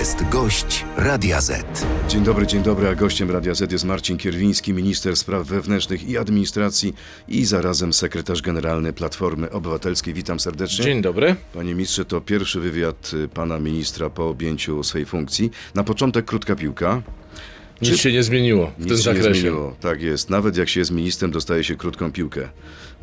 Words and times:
jest 0.00 0.28
gość 0.28 0.84
Radia 0.96 1.40
Z. 1.40 1.86
Dzień 2.08 2.24
dobry, 2.24 2.46
dzień 2.46 2.62
dobry, 2.62 2.88
a 2.88 2.94
gościem 2.94 3.30
Radia 3.30 3.54
Z 3.54 3.72
jest 3.72 3.84
Marcin 3.84 4.18
Kierwiński, 4.18 4.72
minister 4.72 5.16
spraw 5.16 5.46
wewnętrznych 5.46 6.08
i 6.08 6.18
administracji 6.18 6.94
i 7.28 7.44
zarazem 7.44 7.92
sekretarz 7.92 8.42
generalny 8.42 8.92
Platformy 8.92 9.50
Obywatelskiej. 9.50 10.14
Witam 10.14 10.40
serdecznie. 10.40 10.84
Dzień 10.84 11.02
dobry. 11.02 11.36
Panie 11.54 11.74
ministrze, 11.74 12.04
to 12.04 12.20
pierwszy 12.20 12.60
wywiad 12.60 13.10
y, 13.14 13.28
pana 13.28 13.58
ministra 13.58 14.10
po 14.10 14.28
objęciu 14.28 14.82
swej 14.82 15.06
funkcji. 15.06 15.50
Na 15.74 15.84
początek 15.84 16.24
krótka 16.24 16.56
piłka. 16.56 17.02
Nic 17.82 17.96
się 17.96 18.12
nie 18.12 18.22
zmieniło 18.22 18.72
w 18.78 18.78
Nic 18.78 18.88
tym 18.88 18.96
się 18.96 19.02
zakresie. 19.02 19.28
Nie 19.28 19.34
zmieniło. 19.34 19.76
Tak 19.80 20.02
jest. 20.02 20.30
Nawet 20.30 20.56
jak 20.56 20.68
się 20.68 20.80
jest 20.80 20.90
ministrem, 20.90 21.30
dostaje 21.30 21.64
się 21.64 21.76
krótką 21.76 22.12
piłkę 22.12 22.48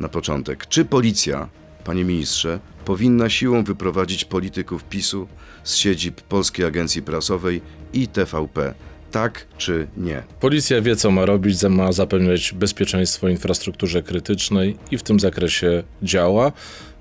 na 0.00 0.08
początek. 0.08 0.66
Czy 0.66 0.84
policja, 0.84 1.48
panie 1.84 2.04
ministrze, 2.04 2.60
powinna 2.88 3.30
siłą 3.30 3.64
wyprowadzić 3.64 4.24
polityków 4.24 4.84
PiSu 4.84 5.28
z 5.64 5.74
siedzib 5.74 6.20
Polskiej 6.20 6.66
Agencji 6.66 7.02
Prasowej 7.02 7.60
i 7.92 8.08
TVP? 8.08 8.74
Tak 9.10 9.46
czy 9.58 9.86
nie? 9.96 10.22
Policja 10.40 10.80
wie, 10.80 10.96
co 10.96 11.10
ma 11.10 11.26
robić, 11.26 11.62
ma 11.62 11.92
zapewniać 11.92 12.52
bezpieczeństwo 12.52 13.28
infrastrukturze 13.28 14.02
krytycznej 14.02 14.76
i 14.90 14.98
w 14.98 15.02
tym 15.02 15.20
zakresie 15.20 15.82
działa. 16.02 16.52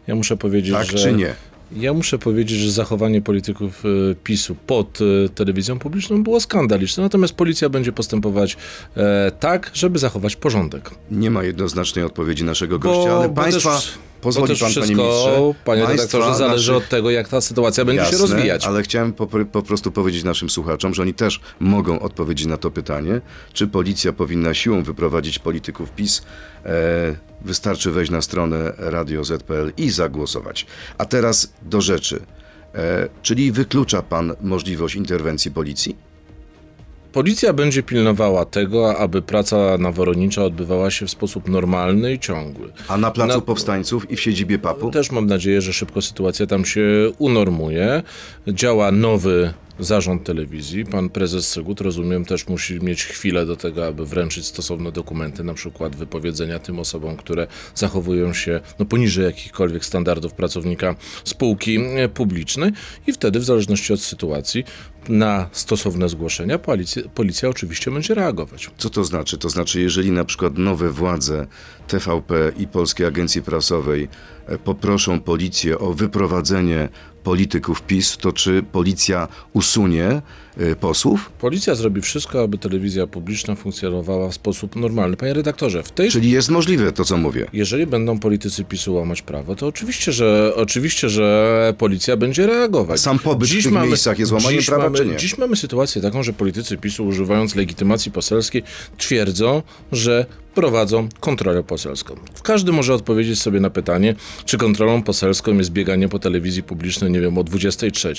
Ja 0.07 0.15
muszę 0.15 0.37
powiedzieć, 0.37 0.73
Tak 0.73 0.85
że. 0.85 0.97
czy 0.97 1.13
nie? 1.13 1.33
Ja 1.75 1.93
muszę 1.93 2.19
powiedzieć, 2.19 2.59
że 2.59 2.71
zachowanie 2.71 3.21
polityków 3.21 3.83
e, 3.85 4.15
PiSu 4.15 4.55
pod 4.67 4.99
e, 5.25 5.29
telewizją 5.29 5.79
publiczną 5.79 6.23
było 6.23 6.39
skandaliczne, 6.39 7.03
natomiast 7.03 7.33
policja 7.33 7.69
będzie 7.69 7.91
postępować 7.91 8.57
e, 8.97 9.31
tak, 9.39 9.71
żeby 9.73 9.99
zachować 9.99 10.35
porządek. 10.35 10.91
Nie 11.11 11.31
ma 11.31 11.43
jednoznacznej 11.43 12.05
odpowiedzi 12.05 12.43
naszego 12.43 12.79
gościa, 12.79 13.17
ale 13.17 13.29
państwa. 13.29 13.75
też, 13.75 13.97
pozwoli 14.27 14.59
pan, 14.59 14.69
wszystko, 14.69 14.95
panie 14.95 14.95
ministrze. 14.95 15.53
panie 15.65 15.85
redaktorze, 15.85 16.35
zależy 16.35 16.71
naszych- 16.71 16.83
od 16.85 16.89
tego, 16.89 17.11
jak 17.11 17.27
ta 17.27 17.41
sytuacja 17.41 17.85
będzie 17.85 18.05
się 18.05 18.11
Jasne, 18.11 18.27
rozwijać. 18.27 18.65
Ale 18.65 18.81
chciałem 18.83 19.13
po, 19.13 19.27
po 19.27 19.61
prostu 19.61 19.91
powiedzieć 19.91 20.23
naszym 20.23 20.49
słuchaczom, 20.49 20.93
że 20.93 21.01
oni 21.01 21.13
też 21.13 21.39
mogą 21.59 21.99
odpowiedzieć 21.99 22.47
na 22.47 22.57
to 22.57 22.71
pytanie, 22.71 23.21
czy 23.53 23.67
policja 23.67 24.13
powinna 24.13 24.53
siłą 24.53 24.83
wyprowadzić 24.83 25.39
polityków 25.39 25.91
PiS. 25.91 26.21
E, 26.65 26.71
wystarczy 27.41 27.91
wejść 27.91 28.11
na 28.11 28.21
stronę 28.21 28.73
Radio 28.77 29.23
ZPL 29.23 29.71
i 29.77 29.89
zagłosować. 29.89 30.65
A 30.97 31.05
teraz 31.05 31.53
do 31.61 31.81
rzeczy. 31.81 32.19
E, 32.75 33.09
czyli 33.21 33.51
wyklucza 33.51 34.01
pan 34.01 34.33
możliwość 34.41 34.95
interwencji 34.95 35.51
policji? 35.51 36.06
Policja 37.17 37.53
będzie 37.53 37.83
pilnowała 37.83 38.45
tego, 38.45 38.97
aby 38.97 39.21
praca 39.21 39.77
naworonicza 39.77 40.43
odbywała 40.43 40.91
się 40.91 41.05
w 41.05 41.11
sposób 41.11 41.49
normalny 41.49 42.13
i 42.13 42.19
ciągły. 42.19 42.71
A 42.87 42.97
na 42.97 43.11
Placu 43.11 43.33
Na- 43.35 43.41
Powstańców 43.41 44.11
i 44.11 44.15
w 44.15 44.21
siedzibie 44.21 44.59
PAP-u? 44.59 44.91
Też 44.91 45.11
mam 45.11 45.25
nadzieję, 45.25 45.61
że 45.61 45.73
szybko 45.73 46.01
sytuacja 46.01 46.47
tam 46.47 46.65
się 46.65 47.11
unormuje. 47.17 48.03
Działa 48.47 48.91
nowy 48.91 49.53
zarząd 49.79 50.23
telewizji. 50.23 50.85
Pan 50.85 51.09
prezes 51.09 51.49
Sygut, 51.49 51.81
rozumiem, 51.81 52.25
też 52.25 52.47
musi 52.47 52.79
mieć 52.81 53.03
chwilę 53.03 53.45
do 53.45 53.55
tego, 53.55 53.87
aby 53.87 54.05
wręczyć 54.05 54.45
stosowne 54.45 54.91
dokumenty, 54.91 55.43
na 55.43 55.53
przykład 55.53 55.95
wypowiedzenia 55.95 56.59
tym 56.59 56.79
osobom, 56.79 57.15
które 57.15 57.47
zachowują 57.75 58.33
się 58.33 58.59
no, 58.79 58.85
poniżej 58.85 59.25
jakichkolwiek 59.25 59.85
standardów 59.85 60.33
pracownika 60.33 60.95
spółki 61.23 61.79
publicznej 62.13 62.71
i 63.07 63.13
wtedy, 63.13 63.39
w 63.39 63.43
zależności 63.43 63.93
od 63.93 64.01
sytuacji, 64.01 64.63
na 65.09 65.49
stosowne 65.51 66.09
zgłoszenia 66.09 66.59
policja, 66.59 67.03
policja 67.15 67.49
oczywiście 67.49 67.91
będzie 67.91 68.13
reagować. 68.13 68.71
Co 68.77 68.89
to 68.89 69.03
znaczy? 69.03 69.37
To 69.37 69.49
znaczy, 69.49 69.81
jeżeli 69.81 70.11
na 70.11 70.25
przykład 70.25 70.57
nowe 70.57 70.89
władze 70.89 71.47
TVP 71.87 72.51
i 72.57 72.67
Polskiej 72.67 73.05
Agencji 73.05 73.41
Prasowej 73.41 74.07
e, 74.47 74.57
poproszą 74.57 75.19
policję 75.19 75.79
o 75.79 75.93
wyprowadzenie 75.93 76.89
polityków 77.23 77.81
PiS, 77.81 78.17
to 78.17 78.31
czy 78.31 78.63
policja 78.71 79.27
usunie 79.53 80.21
posłów? 80.79 81.31
Policja 81.39 81.75
zrobi 81.75 82.01
wszystko, 82.01 82.43
aby 82.43 82.57
telewizja 82.57 83.07
publiczna 83.07 83.55
funkcjonowała 83.55 84.29
w 84.29 84.33
sposób 84.33 84.75
normalny. 84.75 85.17
Panie 85.17 85.33
redaktorze, 85.33 85.83
w 85.83 85.91
tej 85.91 86.11
Czyli 86.11 86.31
jest 86.31 86.49
możliwe 86.49 86.91
to, 86.91 87.05
co 87.05 87.17
mówię. 87.17 87.47
Jeżeli 87.53 87.87
będą 87.87 88.19
politycy 88.19 88.63
PiSu 88.63 88.95
łamać 88.95 89.21
prawo, 89.21 89.55
to 89.55 89.67
oczywiście, 89.67 90.11
że 90.11 90.53
oczywiście, 90.55 91.09
że 91.09 91.73
policja 91.77 92.17
będzie 92.17 92.47
reagować. 92.47 92.99
Sam 92.99 93.19
pobyt 93.19 93.49
w 93.49 93.63
tych 93.63 93.71
miejscach 93.71 94.19
jest 94.19 94.31
łamaniem 94.31 94.59
dziś 94.59 94.67
prawa, 94.67 94.83
mamy, 94.83 94.97
czy 94.97 95.05
nie? 95.05 95.17
Dziś 95.17 95.37
mamy 95.37 95.55
sytuację 95.55 96.01
taką, 96.01 96.23
że 96.23 96.33
politycy 96.33 96.77
PiSu 96.77 97.05
używając 97.05 97.55
legitymacji 97.55 98.11
poselskiej 98.11 98.63
twierdzą, 98.97 99.61
że 99.91 100.25
prowadzą 100.57 101.09
kontrolę 101.19 101.63
poselską. 101.63 102.15
Każdy 102.43 102.71
może 102.71 102.93
odpowiedzieć 102.93 103.39
sobie 103.39 103.59
na 103.59 103.69
pytanie, 103.69 104.15
czy 104.45 104.57
kontrolą 104.57 105.03
poselską 105.03 105.57
jest 105.57 105.71
bieganie 105.71 106.09
po 106.09 106.19
telewizji 106.19 106.63
publicznej, 106.63 107.11
nie 107.11 107.21
wiem, 107.21 107.37
o 107.37 107.43
23. 107.43 108.13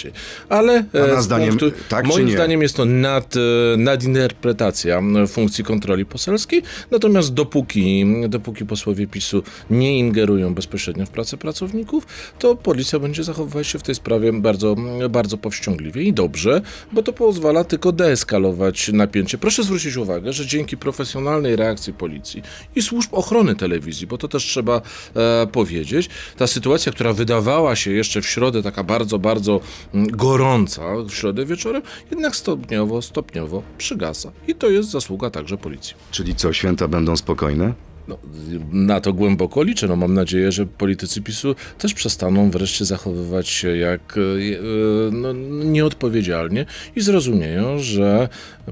Ale 0.49 0.85
Pana 0.93 1.05
e, 1.05 1.23
z 1.23 1.25
zdaniem 1.25 1.59
tak 1.89 2.09
czy 2.09 2.25
moim 2.29 2.39
nie? 2.39 2.45
zdaniem 2.45 2.63
jest 2.63 2.77
to 2.77 2.85
nad, 2.85 3.37
e, 3.37 3.41
nadinterpretacja 3.77 5.03
funkcji 5.29 5.65
kontroli 5.65 6.05
poselskiej, 6.05 6.63
natomiast 6.91 7.35
dopóki, 7.35 8.07
dopóki 8.29 8.67
posłowie 8.67 9.07
PiSu 9.07 9.43
nie 9.71 9.99
ingerują 9.99 10.55
bezpośrednio 10.55 11.07
w 11.07 11.11
pracę 11.11 11.37
pracowników, 11.37 12.07
to 12.39 12.57
policja 12.57 12.99
będzie 12.99 13.25
zachowywać 13.25 13.67
się 13.67 13.79
w 13.79 13.83
tej 13.83 13.95
sprawie 13.95 14.33
bardzo, 14.33 14.77
bardzo 15.11 15.39
powściągliwie 15.39 16.03
i 16.03 16.13
dobrze, 16.13 16.61
bo 16.93 17.03
to 17.03 17.13
pozwala 17.13 17.65
tylko 17.65 17.93
deeskalować 17.93 18.91
napięcie. 18.93 19.39
Proszę 19.39 19.63
zwrócić 19.63 19.97
uwagę, 19.97 20.33
że 20.33 20.47
dzięki 20.47 20.77
profesjonalnej 20.77 21.57
reakcji 21.57 21.93
policji 21.93 22.43
i 22.77 22.83
służb 22.83 23.15
ochrony 23.15 23.55
telewizji, 23.55 24.07
bo 24.07 24.19
to 24.19 24.29
też 24.29 24.45
trzeba 24.45 24.83
e, 25.17 25.47
powiedzieć, 25.47 26.09
ta 26.37 26.47
sytuacja, 26.47 26.93
która 26.93 27.13
wydawała 27.13 27.77
się 27.77 27.91
jeszcze 27.93 28.23
w 28.23 28.27
środę 28.27 28.63
taka 28.63 28.85
bardzo, 28.85 29.19
bardzo 29.19 29.61
gorąca, 29.95 30.83
w 31.09 31.15
środę 31.15 31.47
wieczorem, 31.47 31.83
jednak 32.19 32.37
stopniowo, 32.37 33.03
stopniowo 33.03 33.63
przygasa. 33.79 34.33
I 34.49 34.55
to 34.55 34.71
jest 34.71 34.91
zasługa 34.91 35.31
także 35.31 35.57
policji. 35.57 35.95
Czyli 36.11 36.35
co, 36.35 36.53
święta 36.53 36.89
będą 36.89 37.17
spokojne? 37.17 37.73
No, 38.09 38.19
na 38.73 39.01
to 39.01 39.13
głęboko 39.13 39.63
liczę. 39.63 39.87
No, 39.89 39.97
mam 39.97 40.15
nadzieję, 40.15 40.53
że 40.53 40.67
politycy 40.67 41.23
PiSu 41.23 41.55
też 41.79 41.95
przestaną 41.95 42.51
wreszcie 42.51 42.85
zachowywać 42.85 43.49
się 43.49 43.77
jak 43.77 44.15
e, 44.17 45.11
no, 45.13 45.33
nieodpowiedzialnie 45.65 46.67
i 46.97 47.01
zrozumieją, 47.01 47.79
że 47.79 48.29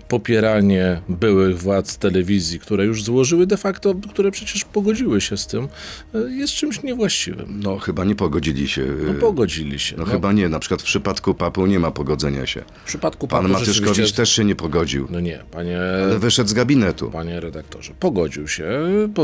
popieranie 0.08 1.00
byłych 1.08 1.58
władz 1.58 1.98
telewizji, 1.98 2.58
które 2.60 2.84
już 2.84 3.04
złożyły 3.04 3.46
de 3.46 3.56
facto, 3.56 3.94
które 4.10 4.30
przecież 4.30 4.64
pogodziły 4.64 5.20
się 5.20 5.36
z 5.36 5.46
tym, 5.46 5.68
e, 6.14 6.18
jest 6.30 6.52
czymś 6.52 6.82
niewłaściwym. 6.82 7.60
No 7.62 7.78
chyba 7.78 8.04
nie 8.04 8.14
pogodzili 8.14 8.68
się. 8.68 8.86
No, 9.06 9.10
e, 9.10 9.14
pogodzili 9.14 9.78
się. 9.78 9.96
No, 9.96 10.04
No, 10.06 10.12
chyba 10.12 10.32
nie. 10.32 10.48
Na 10.48 10.58
przykład 10.58 10.82
w 10.82 10.84
przypadku 10.84 11.34
PAP-u 11.34 11.66
nie 11.66 11.78
ma 11.78 11.90
pogodzenia 11.90 12.46
się. 12.46 12.62
w 12.84 12.86
przypadku 12.86 13.28
Pan 13.28 13.42
Papu 13.42 13.52
Matyszkowicz 13.52 13.88
rzeczywiście- 13.88 14.16
też 14.16 14.30
się 14.32 14.44
nie 14.44 14.54
pogodził, 14.56 15.08
No 15.10 15.20
nie, 15.20 15.42
panie 15.50 15.78
ale 16.04 16.18
wyszedł 16.18 16.48
z 16.50 16.52
gabinetu. 16.52 17.10
Panie 17.10 17.40
redaktorze, 17.40 17.92
pogodził 18.00 18.48
się, 18.48 18.68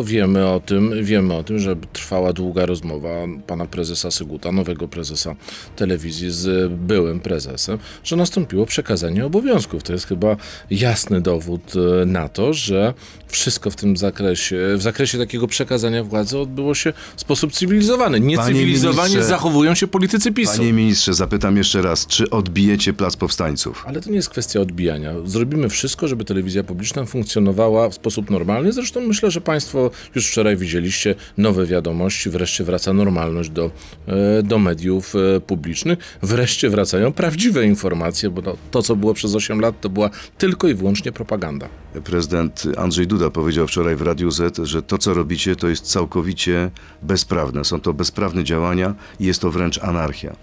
wiemy 0.04 0.46
o 0.48 0.60
tym, 0.60 1.04
wiemy 1.04 1.34
o 1.34 1.42
tym, 1.42 1.58
że 1.58 1.76
trwała 1.92 2.32
długa 2.32 2.66
rozmowa 2.66 3.08
pana 3.46 3.66
prezesa 3.66 4.10
Syguta, 4.10 4.52
nowego 4.52 4.88
prezesa 4.88 5.36
telewizji 5.76 6.30
z 6.30 6.72
byłym 6.72 7.20
prezesem, 7.20 7.78
że 8.04 8.16
nastąpiło 8.16 8.66
przekazanie 8.66 9.26
obowiązków. 9.26 9.82
To 9.82 9.92
jest 9.92 10.06
chyba 10.06 10.36
jasny 10.70 11.20
dowód 11.20 11.72
e, 12.02 12.06
na 12.06 12.28
to, 12.28 12.54
że 12.54 12.94
wszystko 13.28 13.70
w 13.70 13.76
tym 13.76 13.96
zakresie, 13.96 14.56
w 14.76 14.82
zakresie 14.82 15.18
takiego 15.18 15.46
przekazania 15.46 16.04
władzy 16.04 16.38
odbyło 16.38 16.74
się 16.74 16.92
w 17.16 17.20
sposób 17.20 17.52
cywilizowany. 17.52 18.20
Niecywilizowanie 18.20 19.22
zachowują 19.22 19.74
się 19.74 19.86
politycy 19.86 20.32
PiSu. 20.32 20.56
Panie 20.56 20.72
ministrze, 20.72 21.14
zapytam 21.14 21.56
jeszcze 21.56 21.82
raz, 21.82 22.06
czy 22.06 22.30
odbijecie 22.30 22.92
Plac 22.92 23.16
Powstańców? 23.16 23.84
Ale 23.86 24.00
to 24.00 24.10
nie 24.10 24.16
jest 24.16 24.30
kwestia 24.30 24.60
odbijania. 24.60 25.12
Zrobimy 25.24 25.68
wszystko, 25.68 26.08
żeby 26.08 26.24
telewizja 26.24 26.64
publiczna 26.64 27.04
funkcjonowała 27.04 27.88
w 27.88 27.94
sposób 27.94 28.30
normalny. 28.30 28.72
Zresztą 28.72 29.00
myślę, 29.00 29.30
że 29.30 29.40
Państwo 29.40 29.90
już 30.14 30.30
wczoraj 30.30 30.56
widzieliście 30.56 31.14
nowe 31.38 31.66
wiadomości. 31.66 32.30
Wreszcie 32.30 32.64
wraca 32.64 32.92
normalność 32.92 33.50
do, 33.50 33.70
e, 34.06 34.42
do 34.42 34.58
mediów 34.58 35.14
e, 35.14 35.40
publicznych. 35.40 35.98
Wreszcie 36.22 36.70
wracają 36.70 37.12
prawdziwe 37.12 37.66
informacje, 37.66 38.30
bo 38.30 38.42
to, 38.42 38.56
to, 38.70 38.82
co 38.82 38.96
było 38.96 39.14
przez 39.14 39.34
8 39.34 39.60
lat, 39.60 39.80
to 39.80 39.88
była 39.88 40.10
tylko 40.38 40.68
i 40.68 40.74
wyłącznie 40.74 41.12
propaganda. 41.12 41.68
Prezydent 42.04 42.62
Andrzej 42.76 43.06
Duda 43.06 43.30
powiedział 43.30 43.66
wczoraj 43.66 43.96
w 43.96 44.02
Radiu 44.02 44.30
Z, 44.30 44.58
że 44.66 44.82
to, 44.82 44.98
co 44.98 45.14
robicie, 45.14 45.56
to 45.56 45.68
jest 45.68 45.84
całkowicie 45.84 46.70
bezprawne. 47.02 47.64
Są 47.64 47.80
to 47.80 47.94
bezprawne 47.94 48.44
działania 48.44 48.94
i 49.20 49.26
jest 49.26 49.40
to 49.40 49.50
wręcz 49.50 49.78
anarchia. 49.78 50.36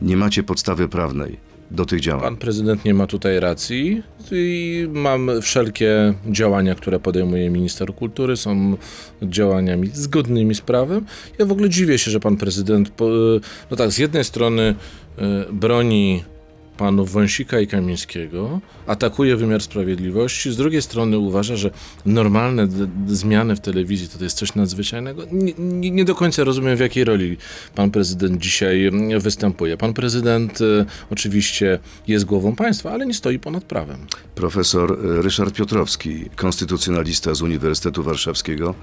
Nie 0.00 0.16
macie 0.16 0.42
podstawy 0.42 0.88
prawnej 0.88 1.51
do 1.70 1.84
tych 1.84 2.00
działań. 2.00 2.22
Pan 2.22 2.36
prezydent 2.36 2.84
nie 2.84 2.94
ma 2.94 3.06
tutaj 3.06 3.40
racji 3.40 4.02
i 4.32 4.88
mam 4.92 5.30
wszelkie 5.42 6.14
działania, 6.26 6.74
które 6.74 7.00
podejmuje 7.00 7.50
minister 7.50 7.94
kultury, 7.94 8.36
są 8.36 8.76
działaniami 9.22 9.88
zgodnymi 9.92 10.54
z 10.54 10.60
prawem. 10.60 11.06
Ja 11.38 11.46
w 11.46 11.52
ogóle 11.52 11.68
dziwię 11.68 11.98
się, 11.98 12.10
że 12.10 12.20
pan 12.20 12.36
prezydent, 12.36 12.92
no 13.70 13.76
tak, 13.76 13.90
z 13.90 13.98
jednej 13.98 14.24
strony 14.24 14.74
e, 15.18 15.52
broni 15.52 16.24
panów 16.82 17.12
Wąsika 17.12 17.60
i 17.60 17.66
Kamińskiego, 17.66 18.60
atakuje 18.86 19.36
wymiar 19.36 19.62
sprawiedliwości, 19.62 20.52
z 20.52 20.56
drugiej 20.56 20.82
strony 20.82 21.18
uważa, 21.18 21.56
że 21.56 21.70
normalne 22.06 22.68
zmiany 23.06 23.56
w 23.56 23.60
telewizji 23.60 24.08
to, 24.08 24.24
jest 24.24 24.36
coś 24.36 24.54
nadzwyczajnego. 24.54 25.22
Nie, 25.32 25.90
nie, 25.90 26.04
do 26.04 26.14
końca 26.14 26.44
rozumiem, 26.44 26.76
w 26.76 26.80
jakiej 26.80 27.04
roli 27.04 27.36
pan 27.74 27.90
prezydent 27.90 28.40
dzisiaj 28.40 28.86
mm, 28.86 29.20
występuje. 29.20 29.76
Pan 29.76 29.94
prezydent 29.94 30.60
e, 30.60 30.84
oczywiście 31.10 31.78
jest 32.08 32.24
głową 32.24 32.56
państwa, 32.56 32.90
ale 32.90 33.06
nie 33.06 33.14
stoi 33.14 33.38
ponad 33.38 33.64
prawem. 33.64 33.98
Profesor 34.34 34.92
e, 34.92 35.22
Ryszard 35.22 35.54
Piotrowski, 35.54 36.24
konstytucjonalista 36.36 37.34
z 37.34 37.42
Uniwersytetu 37.42 38.02
Warszawskiego, 38.02 38.74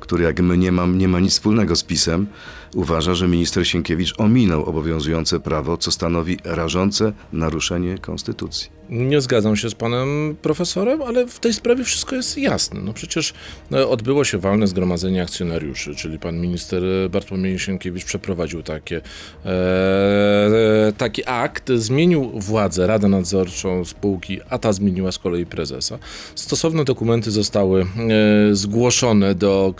który 0.00 0.24
jak 0.24 0.40
my 0.40 0.58
nie 0.58 0.72
ma, 0.72 0.86
nie 0.86 1.08
ma 1.08 1.20
nic 1.20 1.32
wspólnego 1.32 1.76
z 1.76 1.82
PiSem, 1.82 2.26
uważa, 2.74 3.14
że 3.14 3.28
minister 3.28 3.66
Sienkiewicz 3.66 4.14
ominął 4.18 4.64
obowiązujące 4.64 5.40
prawo, 5.40 5.76
co 5.76 5.90
stanowi 5.90 6.38
rażące 6.44 7.12
naruszenie 7.32 7.98
konstytucji. 7.98 8.70
Nie 8.90 9.20
zgadzam 9.20 9.56
się 9.56 9.70
z 9.70 9.74
panem 9.74 10.36
profesorem, 10.42 11.02
ale 11.02 11.26
w 11.26 11.38
tej 11.38 11.52
sprawie 11.52 11.84
wszystko 11.84 12.16
jest 12.16 12.38
jasne. 12.38 12.80
No 12.80 12.92
przecież 12.92 13.34
no, 13.70 13.90
odbyło 13.90 14.24
się 14.24 14.38
walne 14.38 14.66
zgromadzenie 14.66 15.22
akcjonariuszy, 15.22 15.94
czyli 15.94 16.18
pan 16.18 16.40
minister 16.40 16.82
Bartłomiej 17.10 17.58
Sienkiewicz 17.58 18.04
przeprowadził 18.04 18.62
takie, 18.62 19.00
e, 19.44 20.92
taki 20.98 21.22
akt, 21.26 21.72
zmienił 21.72 22.40
władzę, 22.40 22.86
Radę 22.86 23.08
Nadzorczą 23.08 23.84
spółki, 23.84 24.40
a 24.50 24.58
ta 24.58 24.72
zmieniła 24.72 25.12
z 25.12 25.18
kolei 25.18 25.46
prezesa. 25.46 25.98
Stosowne 26.34 26.84
dokumenty 26.84 27.30
zostały 27.30 27.82
e, 27.82 27.86
zgłoszone 28.54 29.34
do, 29.34 29.74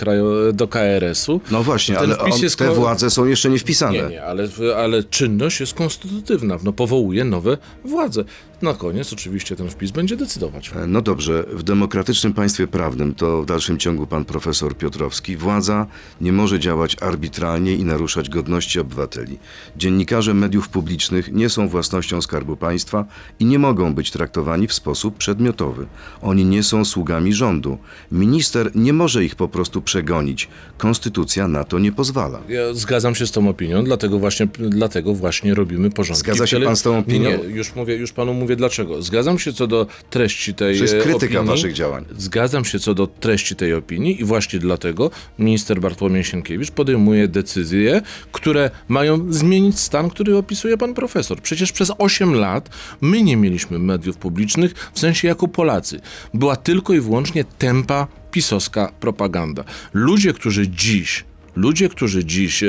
do 0.53 0.69
KRS-u. 0.69 1.41
No 1.51 1.63
właśnie, 1.63 1.95
Ten 1.95 2.05
ale 2.05 2.19
on, 2.19 2.43
jest 2.43 2.57
te 2.57 2.71
władze 2.71 3.11
są 3.11 3.27
jeszcze 3.27 3.51
nie 3.51 3.59
wpisane. 3.59 3.99
Nie, 3.99 4.09
nie, 4.09 4.25
ale, 4.25 4.49
ale 4.77 5.03
czynność 5.03 5.61
jest 5.61 5.75
konstytutywna. 5.75 6.59
No, 6.65 6.73
powołuje 6.73 7.25
nowe 7.25 7.59
władze. 7.85 8.25
Na 8.63 8.75
koniec 8.75 9.13
oczywiście 9.13 9.57
ten 9.57 9.71
wpis 9.71 9.91
będzie 9.91 10.17
decydować. 10.17 10.71
E, 10.77 10.87
No 10.87 11.03
dobrze, 11.03 11.45
w 11.53 11.63
demokratycznym 11.63 12.33
państwie 12.33 12.67
prawnym, 12.67 13.15
to 13.15 13.43
w 13.43 13.47
dalszym 13.47 13.79
ciągu 13.79 14.07
pan 14.07 14.25
profesor 14.25 14.77
Piotrowski, 14.77 15.37
władza 15.37 15.87
nie 16.21 16.33
może 16.33 16.61
działać 16.61 16.97
arbitralnie 17.01 17.75
i 17.75 17.85
naruszać 17.85 18.29
godności 18.29 18.81
obywateli. 18.81 19.39
Dziennikarze 19.77 20.35
mediów 20.35 20.69
publicznych 20.69 21.33
nie 21.33 21.49
są 21.49 21.69
własnością 21.69 22.23
Skarbu 22.23 22.57
Państwa 22.57 23.05
i 23.41 23.45
nie 23.45 23.59
mogą 23.59 23.95
być 23.95 24.11
traktowani 24.11 24.67
w 24.67 24.73
sposób 24.73 25.17
przedmiotowy. 25.17 25.87
Oni 26.23 26.45
nie 26.45 26.63
są 26.63 26.85
sługami 26.85 27.33
rządu. 27.33 27.79
Minister 28.13 28.71
nie 28.75 28.93
może 28.93 29.25
ich 29.25 29.35
po 29.35 29.49
prostu 29.49 29.83
przegonić. 29.83 30.49
Konstytucja 30.79 31.49
na 31.49 31.65
to 31.65 31.79
nie 31.79 31.93
pozwala. 31.93 32.41
Ja 32.49 32.75
zgadzam 32.75 33.15
się 33.15 33.27
z 33.27 33.33
tą 33.33 33.49
opinią, 33.49 33.85
dlatego 33.85 34.19
właśnie, 34.19 34.47
dlatego 34.59 35.15
właśnie 35.15 35.55
robimy 35.55 35.91
porządki. 35.91 36.21
Zgadza 36.21 36.47
się 36.47 36.61
pan 36.61 36.77
z 36.77 36.83
tą 36.83 36.99
opinią? 36.99 37.31
Nie, 37.31 37.37
już, 37.37 37.75
mówię, 37.75 37.97
już 37.97 38.13
panu 38.13 38.35
mówię 38.35 38.54
dlaczego. 38.57 39.03
Zgadzam 39.03 39.39
się 39.39 39.53
co 39.53 39.67
do 39.67 39.87
treści 40.11 40.55
tej 40.55 40.77
To 40.77 40.83
jest 40.83 40.95
e, 40.95 41.01
krytyka 41.01 41.39
opinii. 41.39 41.47
waszych 41.47 41.73
działań. 41.73 42.05
Zgadzam 42.19 42.65
się 42.65 42.79
co 42.79 42.95
do 42.95 43.07
treści 43.07 43.57
tej 43.57 43.75
opinii 43.75 44.21
i 44.21 44.25
właśnie 44.25 44.59
dlatego 44.59 45.11
minister 45.39 45.81
Bartłomiej 45.81 46.25
Sienkiewicz 46.25 46.71
podejmuje 46.71 47.29
decyzje, 47.29 48.03
które 48.33 48.71
mają 48.89 49.33
zmienić 49.33 49.79
stan, 49.81 50.11
który 50.11 50.37
opisuje 50.37 50.79
pan 50.79 50.95
profesor. 50.95 51.41
Przecież 51.41 51.73
przez 51.73 51.93
8 51.99 52.35
lat 52.35 52.71
my 53.01 53.23
nie 53.23 53.37
mieliśmy 53.37 53.79
mediów 53.79 54.17
publicznych, 54.17 54.75
w 54.95 54.99
sensie 54.99 55.29
jako 55.29 55.49
Polacy. 55.49 56.01
Była 56.35 56.57
tylko 56.57 56.95
i 56.95 57.01
wyłącznie 57.01 57.45
tempa 57.45 58.07
pisowska 58.31 58.93
propaganda. 59.01 59.65
Ludzie, 59.93 60.33
którzy 60.33 60.69
dziś, 60.69 61.25
ludzie, 61.57 61.89
którzy 61.89 62.25
dziś 62.25 62.63
e, 62.63 62.67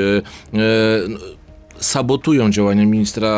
e, 0.54 0.58
sabotują 1.80 2.50
działania 2.50 2.84
ministra 2.86 3.30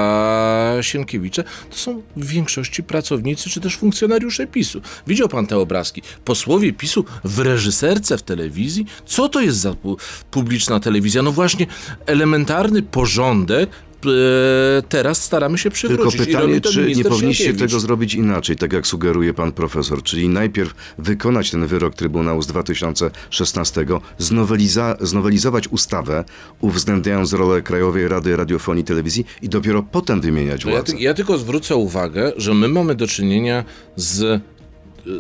Sienkiewicza, 0.80 1.42
to 1.70 1.76
są 1.76 2.02
w 2.16 2.26
większości 2.26 2.82
pracownicy 2.82 3.50
czy 3.50 3.60
też 3.60 3.76
funkcjonariusze 3.76 4.46
PiSu. 4.46 4.80
Widział 5.06 5.28
pan 5.28 5.46
te 5.46 5.58
obrazki? 5.58 6.02
Posłowie 6.24 6.72
PiSu 6.72 7.04
w 7.24 7.38
reżyserce 7.38 8.18
w 8.18 8.22
telewizji? 8.22 8.86
Co 9.06 9.28
to 9.28 9.40
jest 9.40 9.58
za 9.58 9.70
pu- 9.72 9.96
publiczna 10.30 10.80
telewizja? 10.80 11.22
No 11.22 11.32
właśnie 11.32 11.66
elementarny 12.06 12.82
porządek 12.82 13.70
teraz 14.88 15.24
staramy 15.24 15.58
się 15.58 15.70
Tylko 15.70 15.74
przywrócić. 15.74 16.20
I 16.20 16.26
pytanie, 16.26 16.60
czy 16.60 16.94
nie 16.94 17.04
powinniście 17.04 17.54
tego 17.54 17.80
zrobić 17.80 18.14
inaczej, 18.14 18.56
tak 18.56 18.72
jak 18.72 18.86
sugeruje 18.86 19.34
pan 19.34 19.52
profesor, 19.52 20.02
czyli 20.02 20.28
najpierw 20.28 20.74
wykonać 20.98 21.50
ten 21.50 21.66
wyrok 21.66 21.94
Trybunału 21.94 22.42
z 22.42 22.46
2016, 22.46 23.86
znoweliza, 24.18 24.96
znowelizować 25.00 25.68
ustawę, 25.68 26.24
uwzględniając 26.60 27.32
rolę 27.32 27.62
Krajowej 27.62 28.08
Rady 28.08 28.36
Radiofonii 28.36 28.82
i 28.82 28.84
Telewizji 28.84 29.26
i 29.42 29.48
dopiero 29.48 29.82
potem 29.82 30.20
wymieniać 30.20 30.64
ja, 30.64 30.70
władzę. 30.70 30.92
ty, 30.92 30.98
ja 30.98 31.14
tylko 31.14 31.38
zwrócę 31.38 31.76
uwagę, 31.76 32.32
że 32.36 32.54
my 32.54 32.68
mamy 32.68 32.94
do 32.94 33.06
czynienia 33.06 33.64
z, 33.96 34.42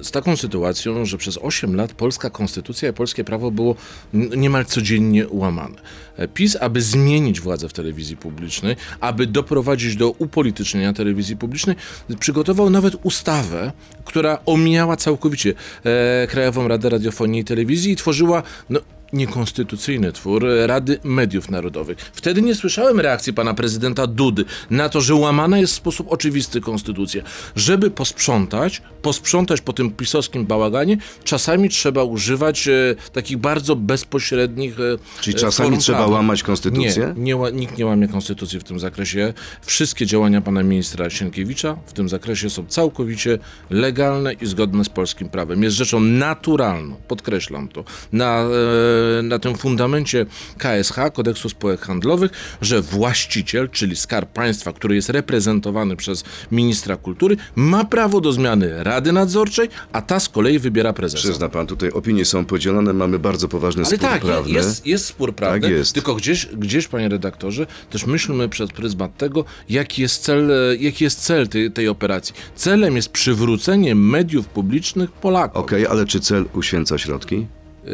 z 0.02 0.10
taką 0.10 0.36
sytuacją, 0.36 1.04
że 1.04 1.18
przez 1.18 1.38
8 1.38 1.76
lat 1.76 1.92
polska 1.92 2.30
konstytucja 2.30 2.88
i 2.88 2.92
polskie 2.92 3.24
prawo 3.24 3.50
było 3.50 3.74
niemal 4.12 4.64
codziennie 4.64 5.26
łamane. 5.30 5.80
E, 6.16 6.28
PiS, 6.28 6.56
aby 6.60 6.82
zmienić 6.82 7.40
władzę 7.40 7.68
w 7.68 7.72
telewizji 7.72 8.16
publicznej, 8.16 8.76
aby 9.00 9.26
doprowadzić 9.26 9.96
do 9.96 10.10
upolitycznienia 10.10 10.92
telewizji 10.92 11.36
publicznej, 11.36 11.76
przygotował 12.20 12.70
nawet 12.70 12.94
ustawę, 13.02 13.72
która 14.04 14.38
omijała 14.46 14.96
całkowicie 14.96 15.54
e, 15.84 16.26
Krajową 16.26 16.68
Radę 16.68 16.88
Radiofonii 16.88 17.40
i 17.40 17.44
Telewizji 17.44 17.92
i 17.92 17.96
tworzyła 17.96 18.42
no, 18.70 18.80
niekonstytucyjny 19.12 20.12
twór 20.12 20.46
Rady 20.66 20.98
Mediów 21.04 21.50
Narodowych. 21.50 21.98
Wtedy 22.12 22.42
nie 22.42 22.54
słyszałem 22.54 23.00
reakcji 23.00 23.32
pana 23.32 23.54
prezydenta 23.54 24.06
Dudy 24.06 24.44
na 24.70 24.88
to, 24.88 25.00
że 25.00 25.14
łamana 25.14 25.58
jest 25.58 25.72
w 25.72 25.76
sposób 25.76 26.12
oczywisty 26.12 26.60
konstytucja. 26.60 27.22
Żeby 27.56 27.90
posprzątać, 27.90 28.82
posprzątać 29.02 29.60
po 29.60 29.72
tym 29.72 29.90
pisowskim 29.90 30.46
bałaganie, 30.46 30.96
czasami 31.24 31.68
trzeba 31.68 32.04
używać 32.04 32.68
e, 32.68 32.94
takich 33.12 33.38
bardzo 33.38 33.76
bezpośrednich 33.76 34.80
e, 34.80 34.98
Czyli 35.20 35.36
czasami 35.36 35.68
form 35.70 35.80
trzeba 35.80 36.06
łamać 36.06 36.42
konstytucję? 36.42 37.14
Nie, 37.16 37.34
nie, 37.34 37.52
nikt 37.52 37.78
nie 37.78 37.86
łamie 37.86 38.08
konstytucji 38.08 38.60
w 38.60 38.64
tym 38.64 38.78
zakresie. 38.78 39.32
Wszystkie 39.62 40.06
działania 40.06 40.40
pana 40.40 40.62
ministra 40.62 41.10
Sienkiewicza 41.10 41.76
w 41.86 41.92
tym 41.92 42.08
zakresie 42.08 42.50
są 42.50 42.66
całkowicie 42.66 43.38
legalne 43.70 44.32
i 44.32 44.46
zgodne 44.46 44.84
z 44.84 44.88
polskim 44.88 45.28
prawem. 45.28 45.62
Jest 45.62 45.76
rzeczą 45.76 46.00
naturalną, 46.00 46.96
podkreślam 47.08 47.68
to, 47.68 47.84
na, 48.12 48.40
e, 48.40 48.97
na 49.22 49.38
tym 49.38 49.54
fundamencie 49.54 50.26
KSH, 50.58 50.94
Kodeksu 51.14 51.48
Spółek 51.48 51.80
Handlowych, 51.80 52.30
że 52.62 52.82
właściciel, 52.82 53.68
czyli 53.70 53.96
Skarb 53.96 54.32
Państwa, 54.32 54.72
który 54.72 54.94
jest 54.94 55.08
reprezentowany 55.10 55.96
przez 55.96 56.24
ministra 56.52 56.96
kultury, 56.96 57.36
ma 57.56 57.84
prawo 57.84 58.20
do 58.20 58.32
zmiany 58.32 58.84
Rady 58.84 59.12
Nadzorczej, 59.12 59.68
a 59.92 60.02
ta 60.02 60.20
z 60.20 60.28
kolei 60.28 60.58
wybiera 60.58 60.92
prezesa. 60.92 61.22
Przyzna 61.22 61.48
pan, 61.48 61.66
tutaj 61.66 61.90
opinie 61.90 62.24
są 62.24 62.44
podzielone, 62.44 62.92
mamy 62.92 63.18
bardzo 63.18 63.48
poważny 63.48 63.82
Ale 63.82 63.96
spór 63.96 64.08
tak, 64.08 64.22
prawny. 64.22 64.52
jest, 64.52 64.86
jest 64.86 65.04
spór 65.04 65.34
prawny, 65.34 65.60
Tak 65.60 65.70
jest. 65.70 65.92
tylko 65.92 66.14
gdzieś, 66.14 66.46
gdzieś, 66.46 66.88
panie 66.88 67.08
redaktorze, 67.08 67.66
też 67.90 68.06
myślmy 68.06 68.48
przez 68.48 68.70
pryzmat 68.70 69.16
tego, 69.16 69.44
jaki 69.68 70.02
jest 70.02 70.22
cel, 70.22 70.50
jaki 70.80 71.04
jest 71.04 71.20
cel 71.20 71.48
tej, 71.48 71.70
tej 71.72 71.88
operacji. 71.88 72.34
Celem 72.56 72.96
jest 72.96 73.08
przywrócenie 73.08 73.94
mediów 73.94 74.46
publicznych 74.46 75.10
Polakom. 75.12 75.62
Okej, 75.62 75.86
ale 75.86 76.06
czy 76.06 76.20
cel 76.20 76.44
uświęca 76.54 76.98
środki? 76.98 77.46
E, 77.86 77.90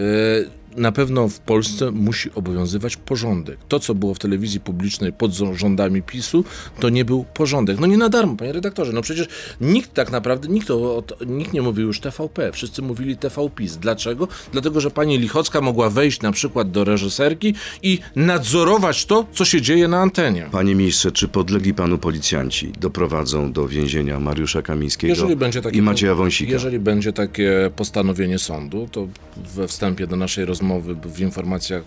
na 0.76 0.92
pewno 0.92 1.28
w 1.28 1.38
Polsce 1.40 1.90
musi 1.90 2.30
obowiązywać 2.34 2.96
porządek. 2.96 3.58
To, 3.68 3.80
co 3.80 3.94
było 3.94 4.14
w 4.14 4.18
telewizji 4.18 4.60
publicznej 4.60 5.12
pod 5.12 5.30
zą- 5.32 5.54
rządami 5.54 6.02
PiSu, 6.02 6.44
to 6.80 6.88
nie 6.88 7.04
był 7.04 7.24
porządek. 7.34 7.80
No 7.80 7.86
nie 7.86 7.96
na 7.98 8.08
darmo, 8.08 8.36
panie 8.36 8.52
redaktorze. 8.52 8.92
No 8.92 9.02
przecież 9.02 9.26
nikt 9.60 9.94
tak 9.94 10.10
naprawdę, 10.12 10.48
nikt, 10.48 10.70
o, 10.70 10.96
o, 10.96 11.02
nikt 11.26 11.52
nie 11.52 11.62
mówił 11.62 11.86
już 11.86 12.00
TVP. 12.00 12.52
Wszyscy 12.52 12.82
mówili 12.82 13.16
TVPiS. 13.16 13.76
Dlaczego? 13.76 14.28
Dlatego, 14.52 14.80
że 14.80 14.90
pani 14.90 15.18
Lichocka 15.18 15.60
mogła 15.60 15.90
wejść 15.90 16.20
na 16.22 16.32
przykład 16.32 16.70
do 16.70 16.84
reżyserki 16.84 17.54
i 17.82 17.98
nadzorować 18.16 19.06
to, 19.06 19.26
co 19.32 19.44
się 19.44 19.62
dzieje 19.62 19.88
na 19.88 20.00
antenie. 20.00 20.48
Panie 20.52 20.74
ministrze, 20.74 21.12
czy 21.12 21.28
podlegli 21.28 21.74
panu 21.74 21.98
policjanci 21.98 22.72
doprowadzą 22.80 23.52
do 23.52 23.68
więzienia 23.68 24.20
Mariusza 24.20 24.62
Kamińskiego 24.62 25.14
Jeżeli 25.14 25.36
będzie 25.36 25.62
takie, 25.62 25.78
i 25.78 25.82
Macieja 25.82 26.14
Wąsika? 26.14 26.52
Jeżeli 26.52 26.78
będzie 26.78 27.12
takie 27.12 27.70
postanowienie 27.76 28.38
sądu, 28.38 28.88
to 28.92 29.08
we 29.54 29.68
wstępie 29.68 30.06
do 30.06 30.16
naszej 30.16 30.44
rozmowy 30.44 30.63
w 31.04 31.20
informacjach 31.20 31.82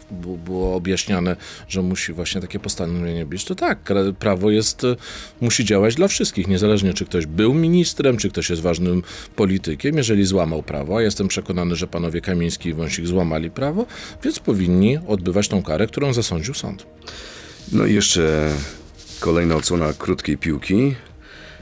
było 0.45 0.75
objaśniane, 0.75 1.35
że 1.67 1.81
musi 1.81 2.13
właśnie 2.13 2.41
takie 2.41 2.59
postanowienie 2.59 3.25
być. 3.25 3.45
To 3.45 3.55
tak, 3.55 3.79
prawo 4.19 4.51
jest, 4.51 4.83
e, 4.83 4.95
musi 5.41 5.65
działać 5.65 5.95
dla 5.95 6.07
wszystkich, 6.07 6.47
niezależnie 6.47 6.93
czy 6.93 7.05
ktoś 7.05 7.25
był 7.25 7.53
ministrem, 7.53 8.17
czy 8.17 8.29
ktoś 8.29 8.49
jest 8.49 8.61
ważnym 8.61 9.03
politykiem. 9.35 9.97
Jeżeli 9.97 10.25
złamał 10.25 10.63
prawo, 10.63 10.97
a 10.97 11.01
jestem 11.01 11.27
przekonany, 11.27 11.75
że 11.75 11.87
panowie 11.87 12.21
Kamiński 12.21 12.69
i 12.69 12.73
Wąsik 12.73 13.07
złamali 13.07 13.51
prawo, 13.51 13.85
więc 14.23 14.39
powinni 14.39 14.97
odbywać 15.07 15.47
tą 15.47 15.63
karę, 15.63 15.87
którą 15.87 16.13
zasądził 16.13 16.53
sąd. 16.53 16.85
No 17.71 17.85
i 17.85 17.93
jeszcze 17.93 18.53
kolejna 19.19 19.55
odsłona 19.55 19.93
krótkiej 19.93 20.37
piłki. 20.37 20.95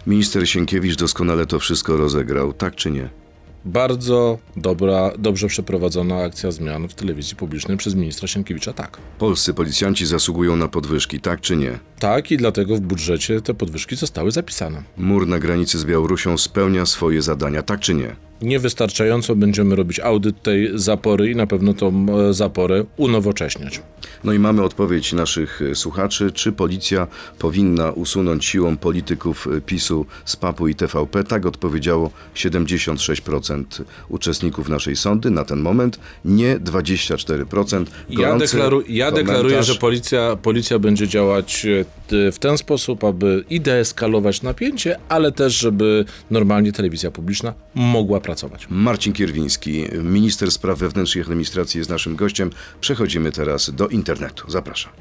Minister 0.08 0.50
Sienkiewicz 0.50 0.96
doskonale 0.96 1.46
to 1.46 1.60
wszystko 1.60 1.98
rozegrał, 1.98 2.54
tak 2.54 2.76
czy 2.76 2.92
nie? 2.92 3.25
Bardzo 3.66 4.38
dobra, 4.58 5.12
dobrze 5.18 5.48
przeprowadzona 5.48 6.24
akcja 6.24 6.52
zmian 6.52 6.88
w 6.88 6.94
telewizji 6.94 7.36
publicznej 7.36 7.78
przez 7.78 7.96
ministra 7.96 8.28
Sienkiewicza, 8.28 8.74
tak. 8.74 8.98
Polscy 9.20 9.54
policjanci 9.54 10.06
zasługują 10.06 10.56
na 10.56 10.68
podwyżki, 10.68 11.22
tak 11.22 11.42
czy 11.42 11.58
nie? 11.58 11.80
Tak 12.00 12.32
i 12.32 12.38
dlatego 12.38 12.76
w 12.76 12.80
budżecie 12.80 13.42
te 13.42 13.54
podwyżki 13.54 13.96
zostały 13.96 14.32
zapisane. 14.32 14.84
Mur 14.98 15.28
na 15.28 15.40
granicy 15.40 15.80
z 15.80 15.86
Białorusią 15.86 16.38
spełnia 16.38 16.86
swoje 16.86 17.22
zadania, 17.22 17.64
tak 17.64 17.80
czy 17.80 17.94
nie? 17.94 18.16
Niewystarczająco 18.42 19.36
będziemy 19.36 19.76
robić 19.76 20.00
audyt 20.00 20.42
tej 20.42 20.72
zapory 20.74 21.32
i 21.32 21.36
na 21.36 21.48
pewno 21.48 21.74
tą 21.74 22.06
e, 22.30 22.34
zaporę 22.34 22.86
unowocześniać. 22.98 23.82
No 24.24 24.34
i 24.34 24.40
mamy 24.40 24.64
odpowiedź 24.64 25.14
naszych 25.14 25.62
e, 25.62 25.76
słuchaczy, 25.76 26.32
czy 26.32 26.52
policja 26.52 27.08
powinna 27.40 27.92
usunąć 27.92 28.46
siłą 28.46 28.78
polityków 28.78 29.48
e, 29.48 29.62
PiSu 29.62 30.06
z 30.26 30.36
PAP-u 30.36 30.68
i 30.68 30.76
TVP. 30.76 31.24
Tak 31.24 31.46
odpowiedziało 31.46 32.12
76% 32.36 33.64
uczestników 34.10 34.70
naszej 34.70 34.96
sądy 34.96 35.30
na 35.30 35.46
ten 35.46 35.60
moment, 35.60 36.00
nie 36.26 36.60
24%. 36.60 37.86
Ja, 38.10 38.18
Gorący 38.18 38.46
deklaru, 38.46 38.84
ja 38.90 39.12
deklaruję, 39.12 39.64
że 39.64 39.76
policja, 39.76 40.36
policja 40.36 40.80
będzie 40.80 41.08
działać 41.08 41.66
w 42.10 42.40
ten 42.40 42.58
sposób, 42.58 43.04
aby 43.04 43.44
i 43.50 43.62
deeskalować 43.62 44.42
napięcie, 44.42 45.00
ale 45.10 45.32
też, 45.32 45.54
żeby 45.54 46.06
normalnie 46.32 46.72
telewizja 46.72 47.12
publiczna 47.12 47.54
mogła 47.76 48.20
pracować. 48.26 48.68
Marcin 48.70 49.14
Kierwiński, 49.14 49.86
minister 50.04 50.52
spraw 50.52 50.80
wewnętrznych 50.80 51.22
i 51.24 51.26
administracji 51.26 51.78
jest 51.78 51.90
naszym 51.90 52.16
gościem. 52.16 52.50
Przechodzimy 52.82 53.32
teraz 53.32 53.70
do 53.70 53.88
internetu. 53.88 54.52
Zapraszam. 54.52 54.92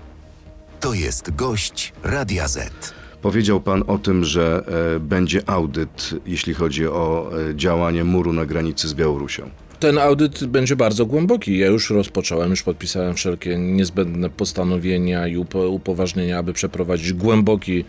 To 0.81 0.95
jest 0.95 1.35
gość 1.35 1.93
Radia 2.03 2.49
Z. 2.49 2.93
Powiedział 3.23 3.61
pan 3.61 3.85
o 3.87 3.99
tym, 3.99 4.25
że 4.25 4.65
e, 4.97 5.01
będzie 5.01 5.43
audyt, 5.47 6.11
jeśli 6.27 6.55
chodzi 6.55 6.87
o 6.87 7.31
e, 7.51 7.57
działanie 7.57 8.05
muru 8.05 8.33
na 8.33 8.47
granicy 8.47 8.89
z 8.89 8.95
Białorusią. 8.95 9.51
Ten 9.81 9.99
audyt 9.99 10.45
będzie 10.47 10.77
bardzo 10.77 11.07
głęboki. 11.07 11.59
Ja 11.59 11.67
już 11.67 11.91
rozpocząłem, 11.91 12.51
już 12.51 12.63
podpisałem 12.63 13.15
wszelkie 13.15 13.59
niezbędne 13.59 14.31
postanowienia 14.31 15.29
i 15.29 15.37
upo- 15.37 15.69
upoważnienia, 15.69 16.39
aby 16.39 16.53
przeprowadzić 16.53 17.13
głęboki 17.13 17.85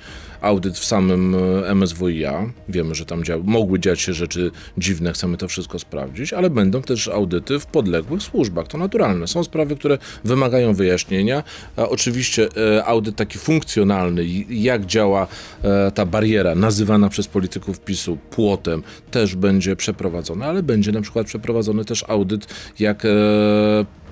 audyt 0.46 0.78
w 0.78 0.86
samym 0.86 1.36
e, 1.36 1.70
MSWiA. 1.76 2.50
Wiemy, 2.70 2.96
że 2.96 3.06
tam 3.06 3.24
dzia- 3.24 3.44
mogły 3.44 3.80
dziać 3.80 4.02
się 4.02 4.14
rzeczy 4.14 4.52
dziwne, 4.78 5.14
chcemy 5.14 5.38
to 5.38 5.48
wszystko 5.48 5.80
sprawdzić, 5.80 6.34
ale 6.34 6.50
będą 6.50 6.82
też 6.82 7.08
audyty 7.08 7.60
w 7.60 7.66
podległych 7.66 8.22
służbach. 8.22 8.68
To 8.68 8.78
naturalne. 8.78 9.28
Są 9.28 9.44
sprawy, 9.44 9.76
które 9.76 9.98
wymagają 10.24 10.74
wyjaśnienia. 10.74 11.44
A 11.78 11.90
oczywiście 11.90 12.50
e, 12.78 12.86
audyt 12.86 13.16
taki 13.16 13.38
funkcjonalny, 13.38 14.26
jak 14.50 14.86
działa 14.86 15.28
e, 15.64 15.92
ta 15.92 16.06
bariera 16.06 16.56
nazywana 16.56 17.10
przez 17.10 17.28
polityków 17.28 17.80
PiSu 17.80 18.18
płotem, 18.30 18.84
też 19.12 19.36
będzie 19.36 19.76
przeprowadzony, 19.76 20.46
ale 20.46 20.64
będzie 20.64 20.92
na 20.92 21.02
przykład 21.02 21.28
przeprowadzony 21.28 21.86
też 21.86 22.06
audyt, 22.08 22.48
jak 22.80 23.06
e, 23.06 23.10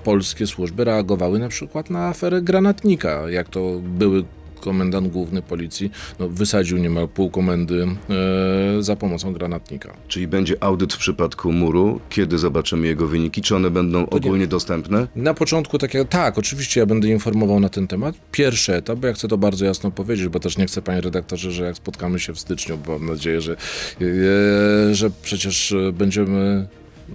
polskie 0.04 0.46
służby 0.46 0.84
reagowały 0.84 1.38
na 1.38 1.48
przykład 1.48 1.90
na 1.90 2.06
aferę 2.06 2.42
granatnika, 2.42 3.30
jak 3.30 3.48
to 3.48 3.80
były 3.82 4.24
komendant 4.64 5.08
główny 5.08 5.42
policji 5.42 5.90
no, 6.18 6.28
wysadził 6.28 6.78
niemal 6.78 7.08
pół 7.08 7.30
komendy 7.30 7.86
e, 8.78 8.82
za 8.82 8.96
pomocą 8.96 9.32
granatnika. 9.32 9.96
Czyli 10.08 10.26
będzie 10.26 10.62
audyt 10.62 10.94
w 10.94 10.98
przypadku 10.98 11.52
muru, 11.52 12.00
kiedy 12.10 12.38
zobaczymy 12.38 12.86
jego 12.86 13.06
wyniki, 13.06 13.42
czy 13.42 13.56
one 13.56 13.70
będą 13.70 14.06
ogólnie 14.06 14.46
dostępne? 14.46 15.06
Na 15.16 15.34
początku 15.34 15.78
takie, 15.78 16.04
tak, 16.04 16.38
oczywiście 16.38 16.80
ja 16.80 16.86
będę 16.86 17.08
informował 17.08 17.60
na 17.60 17.68
ten 17.68 17.86
temat. 17.86 18.14
Pierwszy 18.32 18.74
etap, 18.74 18.98
bo 18.98 19.06
ja 19.06 19.12
chcę 19.12 19.28
to 19.28 19.38
bardzo 19.38 19.64
jasno 19.64 19.90
powiedzieć, 19.90 20.28
bo 20.28 20.40
też 20.40 20.58
nie 20.58 20.66
chcę, 20.66 20.82
panie 20.82 21.00
redaktorze, 21.00 21.52
że 21.52 21.64
jak 21.64 21.76
spotkamy 21.76 22.20
się 22.20 22.32
w 22.32 22.40
styczniu, 22.40 22.78
bo 22.86 22.98
mam 22.98 23.08
nadzieję, 23.08 23.40
że, 23.40 23.56
e, 24.00 24.94
że 24.94 25.10
przecież 25.22 25.72
e, 25.72 25.92
będziemy. 25.92 26.66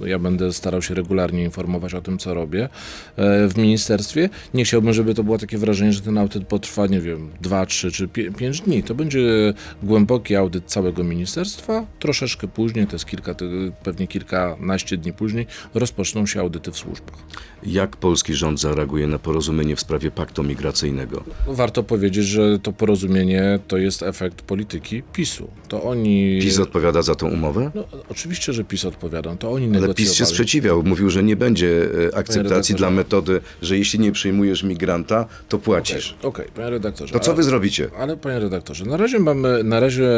Ja 0.06 0.20
będę 0.20 0.54
starał 0.54 0.82
się 0.82 0.94
regularnie 0.94 1.44
informować 1.44 1.94
o 1.94 2.02
tym, 2.02 2.18
co 2.18 2.34
robię 2.34 2.64
e, 2.64 3.48
w 3.48 3.58
ministerstwie. 3.58 4.30
Nie 4.54 4.64
chciałbym, 4.64 4.94
żeby 4.94 5.14
to 5.14 5.24
było 5.24 5.38
takie 5.38 5.58
wrażenie, 5.58 5.94
że 5.94 6.02
ten 6.02 6.18
audyt 6.18 6.48
potrwa, 6.48 6.88
nie 6.88 7.02
wiem, 7.02 7.30
dwa, 7.42 7.66
trzy 7.66 7.92
czy 7.92 8.08
pie- 8.08 8.36
pięć 8.36 8.62
dni. 8.62 8.84
To 8.84 8.96
będzie 8.96 9.54
głęboki 9.84 10.36
audyt 10.36 10.66
całego 10.66 11.04
ministerstwa. 11.04 11.86
Troszeczkę 12.00 12.48
później, 12.48 12.88
to 12.88 12.96
jest 12.96 13.06
kilka, 13.06 13.36
pewnie 13.84 14.08
kilkanaście 14.08 14.98
dni 14.98 15.14
później, 15.14 15.48
rozpoczną 15.74 16.26
się 16.26 16.40
audyty 16.40 16.72
w 16.72 16.78
służbach. 16.78 17.20
Jak 17.64 17.98
polski 17.98 18.34
rząd 18.34 18.60
zareaguje 18.60 19.08
na 19.08 19.20
porozumienie 19.20 19.76
w 19.76 19.80
sprawie 19.80 20.12
paktu 20.12 20.44
migracyjnego? 20.44 21.24
Warto 21.48 21.84
powiedzieć, 21.84 22.26
że 22.26 22.60
to 22.60 22.72
porozumienie 22.74 23.60
to 23.68 23.78
jest 23.78 24.04
efekt 24.04 24.42
polityki 24.42 25.04
PiSu. 25.14 25.48
To 25.68 25.84
oni. 25.84 26.40
PiS 26.42 26.60
odpowiada 26.60 27.02
za 27.02 27.16
tą 27.16 27.30
umowę? 27.30 27.72
No, 27.76 27.84
oczywiście, 28.10 28.54
że 28.54 28.64
PiS 28.64 28.86
odpowiada. 28.86 29.36
To 29.36 29.52
oni 29.52 29.64
Ale 29.64 29.72
negocjowali. 29.74 29.96
PiS 29.96 30.14
się 30.14 30.26
sprzeciwiał, 30.26 30.84
mówił, 30.84 31.10
że 31.10 31.24
nie 31.24 31.36
będzie 31.36 31.88
e, 32.14 32.18
akceptacji 32.18 32.76
dla 32.76 32.92
metody, 32.92 33.42
że 33.62 33.78
jeśli 33.78 34.00
nie 34.00 34.12
przyjmujesz 34.12 34.64
migranta, 34.64 35.26
to 35.50 35.58
Okej, 35.58 35.66
płacisz. 35.66 36.16
okej, 36.24 36.46
panie 36.56 36.70
redaktorze. 36.70 37.14
To 37.14 37.20
co 37.20 37.32
ale- 37.32 37.38
wy 37.38 37.44
zrobicie? 37.44 37.90
Ale 38.00 38.18
panie 38.18 38.40
redaktorze, 38.40 38.86
na 38.86 38.98
razie 38.98 39.20
mamy, 39.20 39.64
na 39.64 39.80
razie 39.80 40.10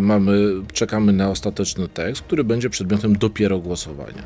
mamy, 0.00 0.54
czekamy 0.72 1.12
na 1.12 1.30
ostateczny 1.30 1.88
tekst, 1.88 2.22
który 2.22 2.44
będzie 2.44 2.70
przedmiotem 2.70 3.16
dopiero 3.18 3.58
głosowania. 3.58 4.22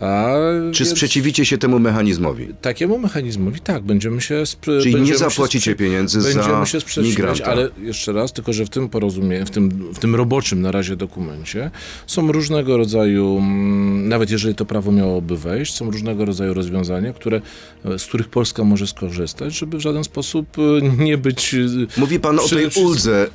A 0.00 0.34
Czy 0.72 0.84
więc 0.84 0.90
sprzeciwicie 0.96 1.44
się 1.46 1.58
temu 1.58 1.78
mechanizmowi? 1.78 2.48
Takiemu 2.62 2.98
mechanizmowi 2.98 3.60
tak, 3.60 3.82
będziemy 3.82 4.20
się 4.20 4.34
spr- 4.34 4.82
Czyli 4.82 4.94
nie 4.94 4.98
będziemy 4.98 5.18
się 5.18 5.24
zapłacicie 5.30 5.74
pieniędzy 5.74 6.20
za 6.20 6.34
Będziemy 6.38 6.66
się 6.66 6.80
sprzeciwiać, 6.80 7.16
migranta. 7.18 7.44
ale 7.44 7.68
jeszcze 7.82 8.12
raz, 8.12 8.32
tylko 8.32 8.52
że 8.52 8.64
w 8.66 8.70
tym 8.70 8.88
porozumieniu, 8.88 9.46
w 9.46 9.50
tym, 9.50 9.68
w 9.94 9.98
tym 9.98 10.14
roboczym 10.14 10.62
na 10.62 10.72
razie 10.72 10.96
dokumencie 10.96 11.70
są 12.06 12.32
różnego 12.32 12.76
rodzaju, 12.76 13.38
mm, 13.38 14.08
nawet 14.08 14.30
jeżeli 14.30 14.54
to 14.54 14.64
prawo 14.64 14.92
miałoby 14.92 15.36
wejść, 15.36 15.74
są 15.74 15.90
różnego 15.90 16.24
rodzaju 16.24 16.54
rozwiązania, 16.54 17.12
które, 17.12 17.40
e, 17.84 17.98
z 17.98 18.04
których 18.06 18.28
Polska 18.28 18.64
może 18.64 18.86
skorzystać, 18.86 19.58
żeby 19.58 19.76
w 19.76 19.80
żaden 19.80 20.04
sposób 20.04 20.46
e, 20.58 21.02
nie 21.04 21.18
być... 21.18 21.54
e, 21.54 21.58
Mówi 22.00 22.20
pan 22.20 22.38
o 22.38 22.48
tej 22.48 22.68
uldze. 22.84 23.26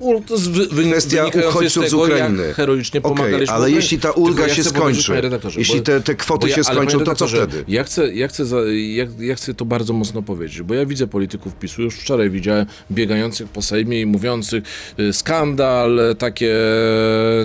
Ul- 0.00 0.22
to 0.26 0.38
z 0.38 0.48
wy- 0.48 0.66
wy- 0.66 0.90
Kwestia 0.90 1.24
uchodźców 1.48 1.86
z 1.86 1.90
tego, 1.90 2.02
Ukrainy. 2.02 2.46
Jak 2.46 2.56
heroicznie 2.56 3.00
pomagaliśmy 3.00 3.54
ale 3.54 3.70
jeśli 3.70 3.98
ta 3.98 4.10
ulga 4.10 4.46
ja 4.46 4.54
się 4.54 4.64
skończy, 4.64 5.12
jeśli 5.56 5.82
te- 5.90 6.00
te 6.00 6.14
kwoty 6.14 6.48
ja, 6.48 6.56
się 6.56 6.64
skończą, 6.64 7.00
to 7.00 7.14
co 7.14 7.28
wtedy? 7.28 7.64
Ja 7.68 7.84
chcę, 7.84 8.14
ja, 8.14 8.28
chcę 8.28 8.44
za, 8.44 8.56
ja, 8.72 9.06
ja 9.18 9.34
chcę 9.34 9.54
to 9.54 9.64
bardzo 9.64 9.92
mocno 9.92 10.22
powiedzieć, 10.22 10.62
bo 10.62 10.74
ja 10.74 10.86
widzę 10.86 11.06
polityków 11.06 11.54
PiSu, 11.54 11.82
już 11.82 11.94
wczoraj 11.94 12.30
widziałem 12.30 12.66
biegających 12.90 13.48
po 13.48 13.62
Sejmie 13.62 14.00
i 14.00 14.06
mówiących 14.06 14.64
y, 15.00 15.12
skandal, 15.12 16.00
takie 16.18 16.54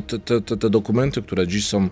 te, 0.07 0.41
te, 0.41 0.57
te, 0.57 0.69
dokumenty, 0.69 1.21
które 1.21 1.47
dziś 1.47 1.67
są 1.67 1.89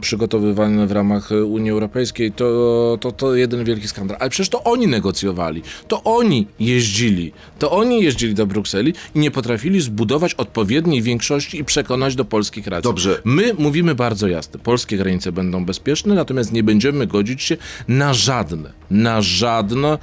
przygotowywane 0.00 0.86
w 0.86 0.92
ramach 0.92 1.30
Unii 1.46 1.70
Europejskiej, 1.70 2.32
to, 2.32 2.98
to, 3.00 3.12
to 3.12 3.34
jeden 3.34 3.64
wielki 3.64 3.88
skandal. 3.88 4.16
Ale 4.20 4.30
przecież 4.30 4.48
to 4.48 4.64
oni 4.64 4.86
negocjowali, 4.86 5.62
to 5.88 6.02
oni 6.04 6.46
jeździli, 6.60 7.32
to 7.58 7.70
oni 7.70 8.02
jeździli 8.02 8.34
do 8.34 8.46
Brukseli 8.46 8.94
i 9.14 9.18
nie 9.18 9.30
potrafili 9.30 9.80
zbudować 9.80 10.34
odpowiedniej 10.34 11.02
większości 11.02 11.58
i 11.58 11.64
przekonać 11.64 12.14
do 12.14 12.24
polskich 12.24 12.66
racji. 12.66 12.82
Dobrze. 12.82 13.20
My 13.24 13.54
mówimy 13.58 13.94
bardzo 13.94 14.28
jasno, 14.28 14.60
polskie 14.60 14.96
granice 14.96 15.32
będą 15.32 15.64
bezpieczne, 15.64 15.95
natomiast 16.04 16.52
nie 16.52 16.62
będziemy 16.62 17.06
godzić 17.06 17.42
się 17.42 17.56
na 17.88 18.14
żadne, 18.14 18.72
na 18.90 19.22
żadne, 19.22 19.98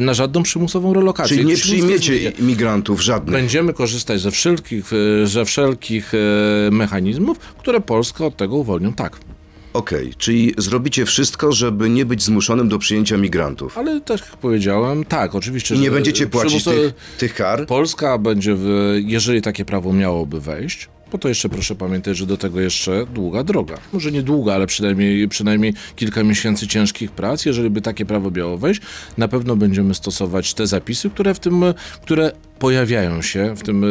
na 0.00 0.14
żadną 0.14 0.42
przymusową 0.42 0.94
relokację. 0.94 1.36
Czyli 1.36 1.48
nie 1.48 1.56
przyjmiecie 1.56 2.16
jest- 2.16 2.38
migrantów 2.42 3.02
żadnych. 3.02 3.40
Będziemy 3.40 3.72
korzystać 3.72 4.20
ze 4.20 4.30
wszelkich, 4.30 4.90
e, 5.22 5.26
ze 5.26 5.44
wszelkich 5.44 6.12
e, 6.14 6.70
mechanizmów, 6.70 7.38
które 7.38 7.80
Polskę 7.80 8.26
od 8.26 8.36
tego 8.36 8.56
uwolnią. 8.56 8.92
Tak. 8.92 9.20
Okej, 9.72 10.14
czyli 10.18 10.54
zrobicie 10.58 11.06
wszystko, 11.06 11.52
żeby 11.52 11.90
nie 11.90 12.04
być 12.04 12.22
zmuszonym 12.22 12.68
do 12.68 12.78
przyjęcia 12.78 13.16
migrantów. 13.16 13.78
Ale 13.78 14.00
tak 14.00 14.20
jak 14.20 14.36
powiedziałem, 14.36 15.04
tak, 15.04 15.34
oczywiście. 15.34 15.74
I 15.74 15.78
nie 15.78 15.90
będziecie 15.90 16.26
płacić 16.26 16.64
tych, 16.64 16.94
tych 17.18 17.34
kar? 17.34 17.66
Polska 17.66 18.18
będzie, 18.18 18.54
w, 18.54 18.94
jeżeli 19.04 19.42
takie 19.42 19.64
prawo 19.64 19.92
miałoby 19.92 20.40
wejść, 20.40 20.88
bo 21.14 21.18
to 21.18 21.28
jeszcze 21.28 21.48
proszę 21.48 21.74
pamiętać, 21.74 22.16
że 22.16 22.26
do 22.26 22.36
tego 22.36 22.60
jeszcze 22.60 23.06
długa 23.06 23.44
droga. 23.44 23.78
Może 23.92 24.12
nie 24.12 24.22
długa, 24.22 24.54
ale 24.54 24.66
przynajmniej, 24.66 25.28
przynajmniej 25.28 25.74
kilka 25.96 26.24
miesięcy 26.24 26.68
ciężkich 26.68 27.10
prac. 27.10 27.44
Jeżeli 27.46 27.70
by 27.70 27.80
takie 27.80 28.06
prawo 28.06 28.30
miało 28.30 28.58
wejść, 28.58 28.80
na 29.18 29.28
pewno 29.28 29.56
będziemy 29.56 29.94
stosować 29.94 30.54
te 30.54 30.66
zapisy, 30.66 31.10
które 31.10 31.34
w 31.34 31.40
tym, 31.40 31.64
które 32.02 32.32
pojawiają 32.58 33.22
się 33.22 33.56
w, 33.56 33.62
tym, 33.62 33.84
e, 33.84 33.86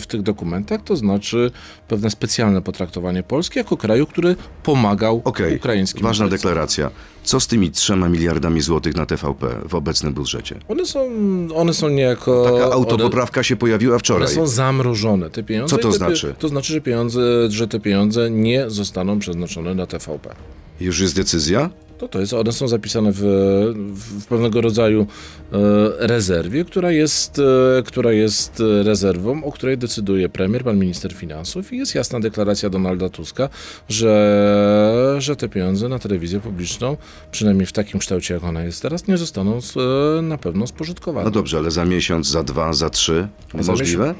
w 0.00 0.04
tych 0.08 0.22
dokumentach, 0.22 0.80
to 0.84 0.96
znaczy 0.96 1.50
pewne 1.88 2.10
specjalne 2.10 2.62
potraktowanie 2.62 3.22
Polski 3.22 3.58
jako 3.58 3.76
kraju, 3.76 4.06
który 4.06 4.36
pomagał 4.62 5.22
Okej, 5.24 5.56
ukraińskim 5.56 6.02
ważna 6.02 6.26
uchodźcom. 6.26 6.38
deklaracja. 6.48 6.90
Co 7.24 7.40
z 7.40 7.46
tymi 7.46 7.70
trzema 7.70 8.08
miliardami 8.08 8.60
złotych 8.60 8.96
na 8.96 9.06
TVP 9.06 9.46
w 9.68 9.74
obecnym 9.74 10.14
budżecie? 10.14 10.56
One 10.68 10.86
są, 10.86 11.08
one 11.54 11.74
są 11.74 11.88
niejako... 11.88 12.44
Taka 12.44 12.64
one- 12.66 12.74
autopoprawka 12.74 13.42
się 13.42 13.56
pojawiła 13.56 13.92
One 13.94 13.98
wczoraj. 14.00 14.28
są 14.28 14.46
zamrożone, 14.46 15.30
te 15.30 15.42
pieniądze. 15.42 15.76
Co 15.76 15.82
to 15.82 15.90
te, 15.90 15.96
znaczy? 15.96 16.34
To 16.38 16.48
znaczy, 16.48 16.72
że, 16.72 16.80
pieniądze, 16.80 17.50
że 17.50 17.68
te 17.68 17.80
pieniądze 17.80 18.30
nie 18.30 18.70
zostaną 18.70 19.18
przeznaczone 19.18 19.74
na 19.74 19.86
TVP. 19.86 20.34
Już 20.80 21.00
jest 21.00 21.16
decyzja? 21.16 21.70
To 21.98 22.08
to 22.08 22.20
jest, 22.20 22.32
one 22.32 22.52
są 22.52 22.68
zapisane 22.68 23.12
w, 23.12 23.20
w 23.94 24.26
pewnego 24.26 24.60
rodzaju 24.60 25.06
e, 25.52 25.56
rezerwie, 26.06 26.64
która 26.64 26.90
jest, 26.90 27.38
e, 27.78 27.82
która 27.82 28.12
jest 28.12 28.62
rezerwą, 28.82 29.44
o 29.44 29.52
której 29.52 29.78
decyduje 29.78 30.28
premier, 30.28 30.64
pan 30.64 30.78
minister 30.78 31.12
finansów 31.12 31.72
i 31.72 31.78
jest 31.78 31.94
jasna 31.94 32.20
deklaracja 32.20 32.70
Donalda 32.70 33.08
Tuska, 33.08 33.48
że, 33.88 35.16
że 35.18 35.36
te 35.36 35.48
pieniądze 35.48 35.88
na 35.88 35.98
telewizję 35.98 36.40
publiczną, 36.40 36.96
przynajmniej 37.30 37.66
w 37.66 37.72
takim 37.72 38.00
kształcie, 38.00 38.34
jak 38.34 38.44
ona 38.44 38.64
jest 38.64 38.82
teraz, 38.82 39.06
nie 39.06 39.16
zostaną 39.16 39.58
e, 39.58 40.22
na 40.22 40.38
pewno 40.38 40.66
spożytkowane. 40.66 41.24
No 41.24 41.30
dobrze, 41.30 41.58
ale 41.58 41.70
za 41.70 41.84
miesiąc, 41.84 42.28
za 42.28 42.42
dwa, 42.42 42.72
za 42.72 42.90
trzy? 42.90 43.28
Za 43.60 43.72
Możliwe? 43.72 44.14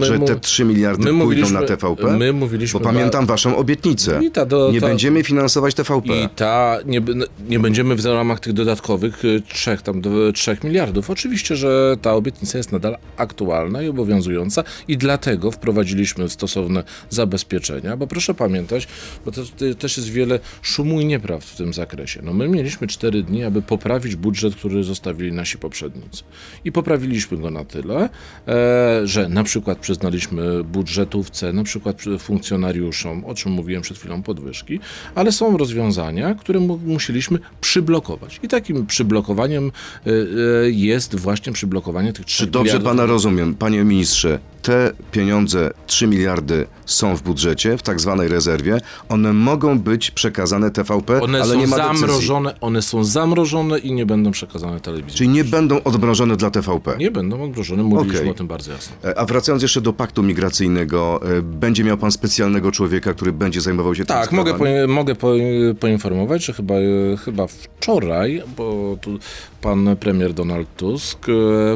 Że 0.00 0.18
te 0.18 0.40
3 0.40 0.64
miliardy 0.64 1.12
my 1.12 1.24
pójdą 1.24 1.50
na 1.50 1.62
TVP? 1.62 2.16
my 2.18 2.32
mówiliśmy 2.32 2.80
Bo 2.80 2.84
pamiętam 2.84 3.26
waszą 3.26 3.56
obietnicę. 3.56 4.20
Ta 4.32 4.46
do- 4.46 4.70
nie 4.72 4.80
ta- 4.80 4.86
będziemy 4.86 5.24
finansować 5.24 5.74
TVP. 5.74 6.16
I 6.22 6.28
ta, 6.28 6.78
nie, 6.86 7.00
b- 7.00 7.12
nie 7.48 7.58
będziemy 7.58 7.96
w 7.96 8.04
ramach 8.04 8.40
tych 8.40 8.52
dodatkowych 8.52 9.24
y, 9.24 9.42
trzech, 9.48 9.82
tam, 9.82 10.00
d- 10.00 10.10
trzech 10.34 10.64
miliardów. 10.64 11.10
Oczywiście, 11.10 11.56
że 11.56 11.96
ta 12.02 12.14
obietnica 12.14 12.58
jest 12.58 12.72
nadal 12.72 12.96
aktualna 13.16 13.82
i 13.82 13.88
obowiązująca 13.88 14.64
i 14.88 14.96
dlatego 14.98 15.50
wprowadziliśmy 15.50 16.28
stosowne 16.28 16.84
zabezpieczenia, 17.10 17.96
bo 17.96 18.06
proszę 18.06 18.34
pamiętać, 18.34 18.88
bo 19.24 19.32
to, 19.32 19.42
to 19.44 19.74
też 19.78 19.96
jest 19.96 20.08
wiele 20.10 20.40
szumu 20.62 21.00
i 21.00 21.04
nieprawd 21.06 21.44
w 21.44 21.56
tym 21.56 21.72
zakresie. 21.74 22.20
No 22.24 22.32
my 22.32 22.48
mieliśmy 22.48 22.86
cztery 22.86 23.22
dni, 23.22 23.44
aby 23.44 23.62
poprawić 23.62 24.16
budżet, 24.16 24.54
który 24.54 24.84
zostawili 24.84 25.32
nasi 25.32 25.58
poprzednicy. 25.58 26.22
I 26.64 26.72
poprawiliśmy 26.72 27.38
go 27.38 27.50
na 27.50 27.64
tyle, 27.64 28.08
e, 28.48 29.00
że 29.04 29.28
na 29.28 29.44
przykład 29.44 29.79
przyznaliśmy 29.80 30.64
budżetówce, 30.64 31.52
na 31.52 31.64
przykład 31.64 31.96
przy- 31.96 32.18
funkcjonariuszom, 32.18 33.24
o 33.24 33.34
czym 33.34 33.52
mówiłem 33.52 33.82
przed 33.82 33.98
chwilą, 33.98 34.22
podwyżki, 34.22 34.80
ale 35.14 35.32
są 35.32 35.56
rozwiązania, 35.56 36.34
które 36.34 36.60
mu, 36.60 36.78
musieliśmy 36.86 37.38
przyblokować. 37.60 38.40
I 38.42 38.48
takim 38.48 38.86
przyblokowaniem 38.86 39.72
e, 40.06 40.10
e, 40.10 40.70
jest 40.70 41.16
właśnie 41.16 41.52
przyblokowanie 41.52 42.12
tych 42.12 42.26
Czy 42.26 42.34
trzech 42.34 42.50
dobrze 42.50 42.72
miliardów. 42.72 42.90
pana 42.90 43.06
rozumiem, 43.06 43.54
panie 43.54 43.84
ministrze? 43.84 44.38
Te 44.62 44.92
pieniądze, 45.12 45.70
3 45.86 46.06
miliardy 46.06 46.66
są 46.86 47.16
w 47.16 47.22
budżecie, 47.22 47.78
w 47.78 47.82
tak 47.82 48.00
zwanej 48.00 48.28
rezerwie. 48.28 48.80
One 49.08 49.32
mogą 49.32 49.78
być 49.78 50.10
przekazane 50.10 50.70
TVP, 50.70 51.20
One 51.22 51.42
ale 51.42 51.56
nie 51.56 51.66
ma 51.66 51.76
decyzji. 51.76 51.98
zamrożone, 51.98 52.60
one 52.60 52.82
są 52.82 53.04
zamrożone 53.04 53.78
i 53.78 53.92
nie 53.92 54.06
będą 54.06 54.30
przekazane 54.30 54.80
telewizji. 54.80 55.18
Czyli 55.18 55.28
nie 55.30 55.44
będą 55.44 55.82
odmrożone 55.82 56.36
dla 56.36 56.50
TVP. 56.50 56.96
Nie 56.98 57.10
będą 57.10 57.42
odmrożone, 57.42 57.82
mówiliśmy 57.82 58.18
Okej. 58.20 58.30
o 58.30 58.34
tym 58.34 58.46
bardzo 58.46 58.72
jasno. 58.72 58.96
E, 59.04 59.18
A 59.18 59.24
wracając 59.24 59.62
jeszcze 59.62 59.80
do 59.80 59.92
paktu 59.92 60.22
migracyjnego, 60.22 61.20
e, 61.38 61.42
będzie 61.42 61.84
miał 61.84 61.96
pan 61.96 62.12
specjalnego 62.12 62.72
człowieka, 62.72 63.14
który 63.14 63.32
będzie 63.32 63.60
zajmował 63.60 63.94
się 63.94 64.04
Tak, 64.04 64.28
tymi 64.28 64.42
mogę, 64.44 64.86
mogę 64.86 65.14
po, 65.14 65.32
poinformować, 65.80 66.44
że 66.44 66.52
chyba, 66.52 66.74
e, 66.74 67.16
chyba 67.24 67.46
wczoraj, 67.46 68.42
bo 68.56 68.96
tu 69.00 69.18
pan 69.60 69.96
premier 70.00 70.32
Donald 70.34 70.68
Tusk 70.76 71.26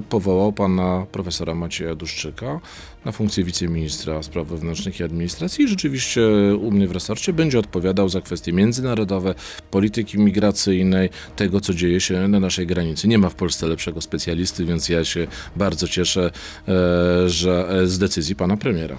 powołał 0.09 0.53
pana 0.53 1.07
profesora 1.13 1.55
Macieja 1.55 1.95
Duszczyka 1.95 2.61
na 3.05 3.13
funkcję 3.13 3.45
wiceministra 3.45 4.23
spraw 4.23 4.47
wewnętrznych 4.47 5.01
i 5.01 5.05
administracji 5.05 5.65
i 5.65 5.69
rzeczywiście 5.69 6.23
u 6.61 6.71
mnie 6.71 6.89
w 6.89 6.93
resorcie 6.93 7.33
będzie 7.33 7.59
odpowiadał 7.59 8.09
za 8.09 8.21
kwestie 8.21 8.53
międzynarodowe, 8.53 9.35
polityki 9.71 10.19
migracyjnej, 10.19 11.11
tego 11.37 11.61
co 11.61 11.75
dzieje 11.75 12.01
się 12.01 12.29
na 12.29 12.41
naszej 12.41 12.67
granicy. 12.67 13.09
Nie 13.09 13.19
ma 13.19 13.29
w 13.29 13.35
Polsce 13.35 13.67
lepszego 13.67 14.01
specjalisty, 14.01 14.65
więc 14.65 14.89
ja 14.89 15.05
się 15.05 15.27
bardzo 15.57 15.89
cieszę, 15.89 16.31
e, 16.69 17.29
że 17.29 17.69
e, 17.69 17.87
z 17.87 17.99
decyzji 17.99 18.35
pana 18.37 18.57
premiera. 18.57 18.97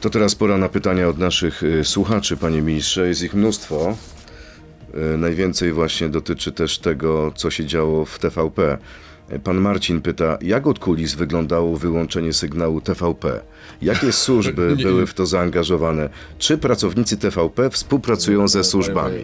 To 0.00 0.10
teraz 0.10 0.34
pora 0.34 0.58
na 0.58 0.68
pytania 0.68 1.08
od 1.08 1.18
naszych 1.18 1.62
y, 1.62 1.84
słuchaczy, 1.84 2.36
panie 2.36 2.62
ministrze. 2.62 3.08
Jest 3.08 3.22
ich 3.22 3.34
mnóstwo. 3.34 3.96
Najwięcej 5.18 5.72
właśnie 5.72 6.08
dotyczy 6.08 6.52
też 6.52 6.78
tego, 6.78 7.32
co 7.36 7.50
się 7.50 7.66
działo 7.66 8.04
w 8.04 8.18
TVP. 8.18 8.78
Pan 9.44 9.56
Marcin 9.56 10.00
pyta, 10.00 10.38
jak 10.42 10.66
od 10.66 10.78
kulis 10.78 11.14
wyglądało 11.14 11.76
wyłączenie 11.76 12.32
sygnału 12.32 12.80
TVP? 12.80 13.40
Jakie 13.82 14.12
służby 14.22 14.76
były 14.82 15.06
w 15.06 15.14
to 15.14 15.26
zaangażowane? 15.26 16.08
Czy 16.38 16.58
pracownicy 16.58 17.16
TVP 17.16 17.70
współpracują 17.70 18.48
ze 18.48 18.64
służbami? 18.64 19.18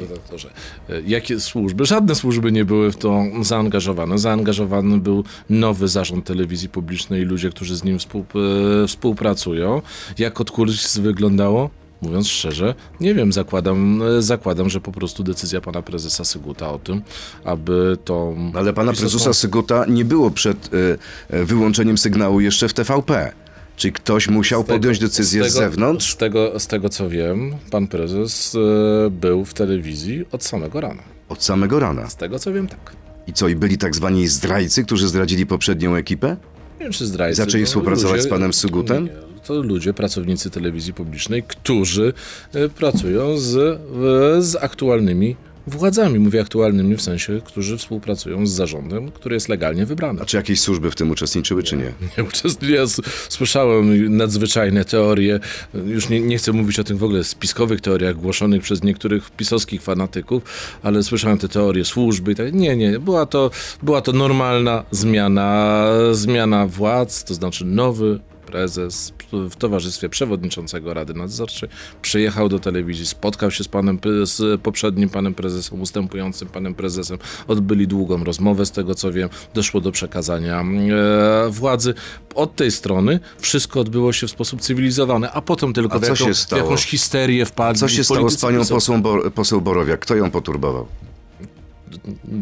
Jakie 1.06 1.40
służby? 1.40 1.84
Żadne 1.84 2.14
służby 2.14 2.52
nie 2.52 2.64
były 2.64 2.92
w 2.92 2.96
to 2.96 3.22
zaangażowane. 3.42 4.18
Zaangażowany 4.18 4.98
był 4.98 5.24
nowy 5.50 5.88
zarząd 5.88 6.24
telewizji 6.24 6.68
publicznej 6.68 7.22
i 7.22 7.24
ludzie, 7.24 7.50
którzy 7.50 7.76
z 7.76 7.84
nim 7.84 7.96
e, 7.96 8.86
współpracują. 8.86 9.82
Jak 10.18 10.40
od 10.40 10.50
kulis 10.50 10.98
wyglądało? 10.98 11.70
Mówiąc 12.04 12.28
szczerze, 12.28 12.74
nie 13.00 13.14
wiem, 13.14 13.32
zakładam, 13.32 14.02
zakładam, 14.18 14.70
że 14.70 14.80
po 14.80 14.92
prostu 14.92 15.22
decyzja 15.22 15.60
pana 15.60 15.82
prezesa 15.82 16.24
Syguta 16.24 16.70
o 16.70 16.78
tym, 16.78 17.02
aby 17.44 17.98
to... 18.04 18.34
Ale 18.54 18.72
pana 18.72 18.92
prezesa 18.92 19.32
Syguta 19.32 19.84
nie 19.88 20.04
było 20.04 20.30
przed 20.30 20.74
y, 20.74 20.98
y, 21.34 21.44
wyłączeniem 21.44 21.98
sygnału 21.98 22.40
jeszcze 22.40 22.68
w 22.68 22.74
TVP. 22.74 23.32
Czy 23.76 23.92
ktoś 23.92 24.28
musiał 24.28 24.64
podjąć 24.64 24.98
decyzję 24.98 25.44
z, 25.44 25.46
tego, 25.46 25.58
zewnątrz? 25.58 26.12
Z 26.12 26.16
tego, 26.16 26.60
z 26.60 26.66
tego 26.66 26.88
co 26.88 27.08
wiem, 27.08 27.54
pan 27.70 27.86
prezes 27.86 28.54
e, 28.54 29.10
był 29.10 29.44
w 29.44 29.54
telewizji 29.54 30.24
od 30.32 30.44
samego 30.44 30.80
rana. 30.80 31.02
Od 31.28 31.44
samego 31.44 31.80
rana. 31.80 32.10
Z 32.10 32.16
tego 32.16 32.38
co 32.38 32.52
wiem, 32.52 32.68
tak. 32.68 32.96
I 33.26 33.32
co, 33.32 33.48
i 33.48 33.56
byli 33.56 33.78
tak 33.78 33.94
zwani 33.94 34.28
zdrajcy, 34.28 34.84
którzy 34.84 35.08
zdradzili 35.08 35.46
poprzednią 35.46 35.94
ekipę? 35.94 36.36
Nie 36.78 36.84
wiem, 36.84 36.92
czy 36.92 37.06
zdrajcy. 37.06 37.36
Zaczęli 37.36 37.64
współpracować 37.64 38.22
z 38.22 38.28
panem 38.28 38.52
Sygutem? 38.52 39.04
Nie. 39.04 39.33
To 39.44 39.62
ludzie, 39.62 39.94
pracownicy 39.94 40.50
telewizji 40.50 40.94
publicznej, 40.94 41.42
którzy 41.42 42.12
e, 42.54 42.68
pracują 42.68 43.38
z, 43.38 43.56
e, 43.56 44.42
z 44.42 44.56
aktualnymi 44.56 45.36
władzami. 45.66 46.18
Mówię 46.18 46.40
aktualnymi 46.40 46.96
w 46.96 47.02
sensie, 47.02 47.40
którzy 47.44 47.78
współpracują 47.78 48.46
z 48.46 48.50
zarządem, 48.50 49.10
który 49.10 49.36
jest 49.36 49.48
legalnie 49.48 49.86
wybrany. 49.86 50.20
A 50.22 50.24
czy 50.24 50.36
jakieś 50.36 50.60
służby 50.60 50.90
w 50.90 50.94
tym 50.94 51.10
uczestniczyły, 51.10 51.62
czy 51.62 51.76
nie? 51.76 51.92
Nie 52.18 52.24
uczestniczę. 52.28 52.74
Ja 52.74 52.84
słyszałem 53.28 54.16
nadzwyczajne 54.16 54.84
teorie, 54.84 55.40
już 55.86 56.08
nie, 56.08 56.20
nie 56.20 56.38
chcę 56.38 56.52
mówić 56.52 56.78
o 56.78 56.84
tych 56.84 56.98
w 56.98 57.04
ogóle 57.04 57.24
spiskowych 57.24 57.80
teoriach 57.80 58.16
głoszonych 58.16 58.62
przez 58.62 58.82
niektórych 58.82 59.30
pisowskich 59.30 59.82
fanatyków, 59.82 60.42
ale 60.82 61.02
słyszałem 61.02 61.38
te 61.38 61.48
teorie 61.48 61.84
służby 61.84 62.32
i 62.32 62.34
tak. 62.34 62.54
Nie, 62.54 62.76
nie, 62.76 62.98
była 62.98 63.26
to, 63.26 63.50
była 63.82 64.00
to 64.00 64.12
normalna 64.12 64.84
zmiana, 64.90 65.86
zmiana 66.12 66.66
władz, 66.66 67.24
to 67.24 67.34
znaczy 67.34 67.64
nowy 67.64 68.20
prezes 68.54 69.12
w 69.32 69.56
towarzystwie 69.56 70.08
przewodniczącego 70.08 70.94
Rady 70.94 71.14
Nadzorczej 71.14 71.68
przyjechał 72.02 72.48
do 72.48 72.58
telewizji, 72.58 73.06
spotkał 73.06 73.50
się 73.50 73.64
z 73.64 73.68
panem, 73.68 73.98
z 74.22 74.60
poprzednim 74.60 75.08
panem 75.08 75.34
prezesem, 75.34 75.80
ustępującym 75.80 76.48
panem 76.48 76.74
prezesem, 76.74 77.18
odbyli 77.48 77.88
długą 77.88 78.24
rozmowę 78.24 78.66
z 78.66 78.70
tego 78.70 78.94
co 78.94 79.12
wiem, 79.12 79.28
doszło 79.54 79.80
do 79.80 79.92
przekazania 79.92 80.60
e, 80.60 81.50
władzy. 81.50 81.94
Od 82.34 82.56
tej 82.56 82.70
strony 82.70 83.20
wszystko 83.38 83.80
odbyło 83.80 84.12
się 84.12 84.26
w 84.26 84.30
sposób 84.30 84.60
cywilizowany, 84.60 85.30
a 85.30 85.40
potem 85.40 85.72
tylko 85.72 85.94
A 85.94 85.98
w, 85.98 86.02
jaką, 86.02 86.34
w 86.34 86.56
jakąś 86.56 86.86
histerię 86.86 87.46
wpadli. 87.46 87.80
Co 87.80 87.88
się 87.88 88.04
stało 88.04 88.30
z 88.30 88.36
panią 88.36 88.62
Bo- 89.00 89.30
poseł 89.30 89.60
Borowiak? 89.60 90.00
Kto 90.00 90.14
ją 90.14 90.30
poturbował? 90.30 90.86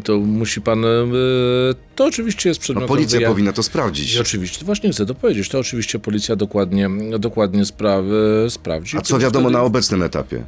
To 0.03 0.17
musi 0.19 0.61
pan... 0.61 0.85
e, 0.85 0.89
To 1.95 2.05
oczywiście 2.05 2.49
jest 2.49 2.59
No, 2.61 2.63
przedmiotem 2.63 2.87
policja 2.87 3.19
wyja- 3.19 3.27
powinna 3.29 3.53
to 3.53 3.63
sprawdzić. 3.63 4.15
I 4.15 4.19
oczywiście, 4.19 4.65
właśnie 4.65 4.91
chcę 4.91 5.05
to 5.05 5.15
powiedzieć, 5.15 5.49
to 5.49 5.59
oczywiście 5.59 5.99
policja 5.99 6.35
dokładnie, 6.35 6.89
dokładnie 7.19 7.63
spra- 7.63 8.49
sprawdzi. 8.49 8.97
A 8.97 9.01
co 9.01 9.19
wiadomo 9.19 9.45
Wtedy- 9.49 9.53
na 9.57 9.63
obecnym 9.63 10.03
etapie? 10.03 10.43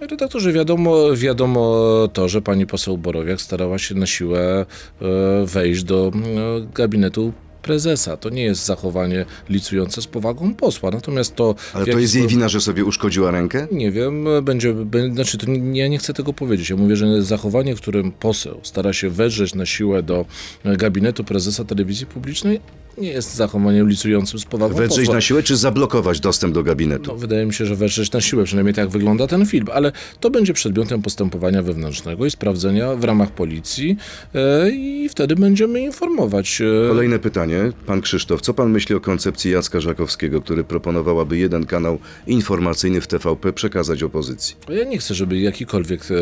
Redaktorze, 0.00 0.52
wiadomo, 0.52 1.16
wiadomo 1.16 1.84
to, 2.12 2.28
że 2.28 2.42
pani 2.42 2.66
poseł 2.66 2.98
Borowiak 2.98 3.40
starała 3.40 3.78
się 3.78 3.94
na 3.94 4.06
siłę 4.06 4.66
e, 5.02 5.06
wejść 5.46 5.82
do 5.84 6.12
e, 6.14 6.66
gabinetu 6.74 7.32
prezesa. 7.62 8.16
To 8.16 8.30
nie 8.30 8.42
jest 8.42 8.66
zachowanie 8.66 9.24
licujące 9.48 10.02
z 10.02 10.06
powagą 10.06 10.54
posła. 10.54 10.90
Natomiast 10.90 11.36
to... 11.36 11.54
Ale 11.74 11.86
to 11.86 11.98
jest 11.98 12.14
jej 12.14 12.26
wina, 12.26 12.48
że 12.48 12.60
sobie 12.60 12.84
uszkodziła 12.84 13.30
rękę? 13.30 13.66
Nie 13.72 13.90
wiem, 13.90 14.26
będzie, 14.42 14.74
będzie 14.74 15.14
znaczy 15.14 15.38
to 15.38 15.50
nie, 15.50 15.80
ja 15.80 15.88
nie 15.88 15.98
chcę 15.98 16.14
tego 16.14 16.32
powiedzieć. 16.32 16.70
Ja 16.70 16.76
mówię, 16.76 16.96
że 16.96 17.22
zachowanie, 17.22 17.76
w 17.76 17.80
którym 17.80 18.12
poseł 18.12 18.60
stara 18.62 18.92
się 18.92 19.10
wedrzeć 19.10 19.54
na 19.54 19.66
siłę 19.66 20.02
do 20.02 20.24
gabinetu 20.64 21.24
prezesa 21.24 21.64
telewizji 21.64 22.06
publicznej, 22.06 22.60
nie 22.98 23.08
jest 23.08 23.34
zachowaniem 23.34 23.88
licującym 23.88 24.38
z 24.38 24.44
powagą 24.44 24.74
Wedrzeć 24.74 24.98
posła. 24.98 25.14
na 25.14 25.20
siłę, 25.20 25.42
czy 25.42 25.56
zablokować 25.56 26.20
dostęp 26.20 26.54
do 26.54 26.62
gabinetu? 26.62 27.10
No, 27.12 27.16
wydaje 27.16 27.46
mi 27.46 27.54
się, 27.54 27.66
że 27.66 27.74
wedrzeć 27.76 28.12
na 28.12 28.20
siłę, 28.20 28.44
przynajmniej 28.44 28.74
tak 28.74 28.88
wygląda 28.88 29.26
ten 29.26 29.46
film, 29.46 29.66
ale 29.72 29.92
to 30.20 30.30
będzie 30.30 30.52
przedmiotem 30.52 31.02
postępowania 31.02 31.62
wewnętrznego 31.62 32.26
i 32.26 32.30
sprawdzenia 32.30 32.94
w 32.94 33.04
ramach 33.04 33.30
policji 33.30 33.96
e, 34.34 34.70
i 34.70 35.08
wtedy 35.08 35.36
będziemy 35.36 35.80
informować. 35.80 36.60
E, 36.84 36.88
Kolejne 36.88 37.18
pytanie. 37.18 37.72
Pan 37.86 38.00
Krzysztof, 38.00 38.40
co 38.40 38.54
pan 38.54 38.70
myśli 38.70 38.94
o 38.94 39.00
koncepcji 39.00 39.50
Jacka 39.50 39.80
Żakowskiego, 39.80 40.40
który 40.40 40.64
proponował, 40.64 41.20
aby 41.20 41.38
jeden 41.38 41.66
kanał 41.66 41.98
informacyjny 42.26 43.00
w 43.00 43.06
TVP 43.06 43.52
przekazać 43.52 44.02
opozycji? 44.02 44.56
Ja 44.68 44.84
nie 44.84 44.98
chcę, 44.98 45.14
żeby 45.14 45.38
jakikolwiek 45.38 46.00
e, 46.10 46.14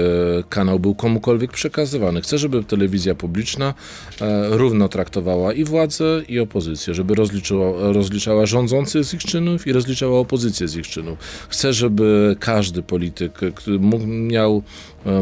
kanał 0.49 0.79
był 0.79 0.95
komukolwiek 0.95 1.53
przekazywany. 1.53 2.21
Chcę, 2.21 2.39
żeby 2.39 2.65
telewizja 2.65 3.15
publiczna 3.15 3.75
e, 4.21 4.49
równo 4.59 4.89
traktowała 4.89 5.53
i 5.53 5.65
władzę, 5.65 6.23
i 6.29 6.39
opozycję. 6.39 6.58
Opozycję, 6.59 6.95
żeby 6.95 7.15
rozliczała, 7.15 7.93
rozliczała 7.93 8.47
rządzących 8.47 9.05
z 9.05 9.15
ich 9.15 9.25
czynów 9.25 9.67
i 9.67 9.73
rozliczała 9.73 10.19
opozycję 10.19 10.69
z 10.69 10.77
ich 10.77 10.87
czynów. 10.87 11.19
Chcę, 11.49 11.73
żeby 11.73 12.37
każdy 12.41 12.83
polityk 12.83 13.39
który 13.55 13.79
mógł, 13.79 14.07
miał 14.07 14.63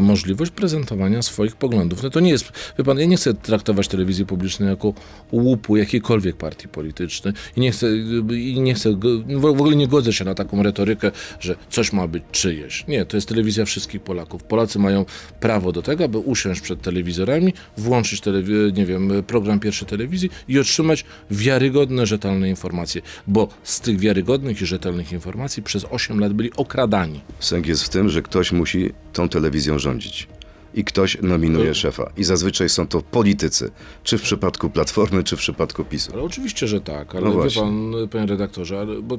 możliwość 0.01 0.51
prezentowania 0.51 1.21
swoich 1.21 1.55
poglądów. 1.55 2.03
No 2.03 2.09
to 2.09 2.19
nie 2.19 2.29
jest, 2.29 2.51
wie 2.77 2.83
pan, 2.83 2.99
ja 2.99 3.05
nie 3.05 3.17
chcę 3.17 3.33
traktować 3.33 3.87
telewizji 3.87 4.25
publicznej 4.25 4.69
jako 4.69 4.93
łupu 5.31 5.77
jakiejkolwiek 5.77 6.35
partii 6.35 6.67
politycznej 6.67 7.33
i 7.55 7.59
nie 7.59 7.71
chcę, 7.71 7.87
i 8.31 8.59
nie 8.59 8.73
chcę, 8.73 8.99
w 9.27 9.45
ogóle 9.45 9.75
nie 9.75 9.87
godzę 9.87 10.13
się 10.13 10.25
na 10.25 10.35
taką 10.35 10.63
retorykę, 10.63 11.11
że 11.39 11.55
coś 11.69 11.93
ma 11.93 12.07
być 12.07 12.23
czyjeś. 12.31 12.87
Nie, 12.87 13.05
to 13.05 13.17
jest 13.17 13.29
telewizja 13.29 13.65
wszystkich 13.65 14.01
Polaków. 14.01 14.43
Polacy 14.43 14.79
mają 14.79 15.05
prawo 15.39 15.71
do 15.71 15.81
tego, 15.81 16.03
aby 16.03 16.17
usiąść 16.17 16.61
przed 16.61 16.81
telewizorami, 16.81 17.53
włączyć 17.77 18.21
telewi- 18.21 18.73
nie 18.73 18.85
wiem, 18.85 19.11
program 19.27 19.59
pierwszej 19.59 19.87
telewizji 19.87 20.29
i 20.47 20.59
otrzymać 20.59 21.05
wiarygodne, 21.31 22.05
rzetelne 22.05 22.49
informacje, 22.49 23.01
bo 23.27 23.47
z 23.63 23.79
tych 23.81 23.99
wiarygodnych 23.99 24.61
i 24.61 24.65
rzetelnych 24.65 25.11
informacji 25.11 25.63
przez 25.63 25.85
8 25.89 26.19
lat 26.19 26.33
byli 26.33 26.51
okradani. 26.53 27.21
Sęk 27.39 27.67
jest 27.67 27.83
w 27.83 27.89
tym, 27.89 28.09
że 28.09 28.21
ktoś 28.21 28.51
musi 28.51 28.89
tą 29.13 29.29
telewizją 29.67 29.79
rządzić. 29.79 30.27
I 30.73 30.83
ktoś 30.83 31.17
nominuje 31.21 31.75
szefa. 31.75 32.11
I 32.17 32.23
zazwyczaj 32.23 32.69
są 32.69 32.87
to 32.87 33.01
politycy. 33.01 33.71
Czy 34.03 34.17
w 34.17 34.21
przypadku 34.21 34.69
Platformy, 34.69 35.23
czy 35.23 35.35
w 35.37 35.39
przypadku 35.39 35.83
PiSu. 35.85 36.11
Ale 36.13 36.23
oczywiście, 36.23 36.67
że 36.67 36.81
tak, 36.81 37.15
ale 37.15 37.25
No 37.25 37.31
wie 37.31 37.35
właśnie. 37.37 37.61
pan, 37.61 37.93
panie 38.11 38.25
redaktorze, 38.25 38.79
ale, 38.79 39.01
bo 39.01 39.17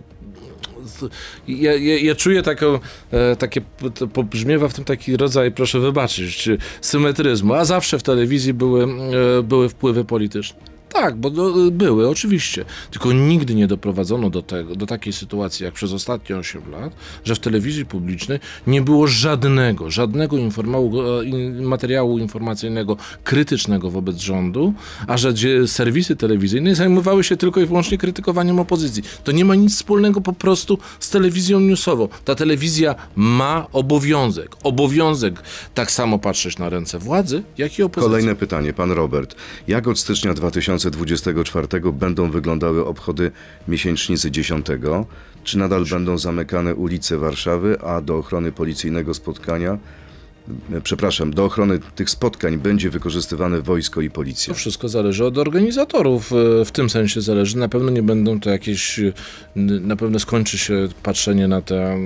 ja, 1.49 1.75
ja, 1.75 1.99
ja 1.99 2.15
czuję 2.15 2.43
taką, 2.43 2.79
e, 3.11 3.37
takie, 3.37 3.61
to 3.95 4.07
pobrzmiewa 4.07 4.69
w 4.69 4.75
tym 4.75 4.85
taki 4.85 5.17
rodzaj, 5.17 5.53
proszę 5.53 5.81
wybaczyć, 5.81 6.49
symetryzmu, 6.81 7.55
a 7.55 7.65
zawsze 7.65 7.99
w 7.99 8.03
telewizji 8.03 8.55
były, 8.55 8.85
e, 9.39 9.43
były 9.43 9.69
wpływy 9.69 10.05
polityczne. 10.05 10.61
Tak, 11.01 11.17
bo 11.17 11.31
do, 11.31 11.71
były, 11.71 12.09
oczywiście. 12.09 12.65
Tylko 12.91 13.13
nigdy 13.13 13.55
nie 13.55 13.67
doprowadzono 13.67 14.31
do, 14.31 14.43
tego, 14.43 14.77
do 14.77 14.87
takiej 14.87 15.13
sytuacji, 15.13 15.65
jak 15.65 15.75
przez 15.75 15.93
ostatnie 15.93 16.37
8 16.37 16.71
lat, 16.71 16.93
że 17.25 17.35
w 17.35 17.39
telewizji 17.39 17.87
publicznej 17.87 18.39
nie 18.67 18.83
było 18.83 19.07
żadnego, 19.07 19.91
żadnego 19.91 20.37
e, 20.37 20.43
materiału 21.63 22.19
informacyjnego 22.19 22.97
krytycznego 23.25 23.91
wobec 23.91 24.17
rządu, 24.17 24.75
a 25.07 25.17
że 25.17 25.33
serwisy 25.67 26.17
telewizyjne 26.17 26.75
zajmowały 26.75 27.25
się 27.25 27.37
tylko 27.37 27.61
i 27.61 27.67
wyłącznie 27.67 27.99
krytykowaniem 27.99 28.61
opozycji. 28.61 29.03
To 29.25 29.33
nie 29.33 29.45
ma 29.45 29.55
nic 29.55 29.75
wspólnego 29.75 30.21
po 30.21 30.33
prostu 30.33 30.79
z 31.01 31.11
telewizją 31.11 31.61
newsową. 31.61 32.09
Ta 32.25 32.35
telewizja 32.35 32.95
ma 33.17 33.67
obowiązek, 33.73 34.57
obowiązek 34.63 35.43
tak 35.75 35.91
samo 35.91 36.19
patrzeć 36.19 36.59
na 36.59 36.69
ręce 36.69 36.99
władzy, 36.99 37.43
jak 37.59 37.79
i 37.79 37.83
opozycji. 37.83 38.11
Kolejne 38.11 38.35
pytanie, 38.35 38.73
pan 38.73 38.93
Robert. 38.93 39.35
Jak 39.69 39.89
od 39.89 39.99
stycznia 39.99 40.35
2024 40.91 41.93
będą 41.93 42.31
wyglądały 42.31 42.87
obchody 42.87 43.31
miesięcznicy 43.69 44.31
10? 44.31 44.67
Czy 45.45 45.59
nadal 45.59 45.85
będą 45.91 46.19
zamykane 46.19 46.75
ulice 46.75 47.19
Warszawy, 47.19 47.81
a 47.81 48.01
do 48.01 48.17
ochrony 48.19 48.53
policyjnego 48.53 49.15
spotkania, 49.15 49.79
e, 50.73 50.81
przepraszam, 50.81 51.31
do 51.35 51.45
ochrony 51.45 51.79
tych 51.95 52.11
spotkań 52.11 52.59
będzie 52.59 52.91
wykorzystywane 52.91 53.61
wojsko 53.63 54.01
i 54.01 54.11
policja? 54.11 54.55
To 54.55 54.59
wszystko 54.59 54.89
zależy 54.89 55.25
od 55.25 55.39
organizatorów. 55.39 56.33
e, 56.33 56.65
W 56.65 56.73
tym 56.73 56.91
sensie 56.91 57.21
zależy. 57.21 57.57
Na 57.59 57.69
pewno 57.69 57.91
nie 57.91 58.03
będą 58.03 58.41
to 58.41 58.51
jakieś. 58.51 58.99
e, 58.99 59.13
Na 59.57 59.97
pewno 59.97 60.19
skończy 60.19 60.59
się 60.59 60.89
patrzenie 61.03 61.49
na 61.49 61.61
te. 61.63 61.97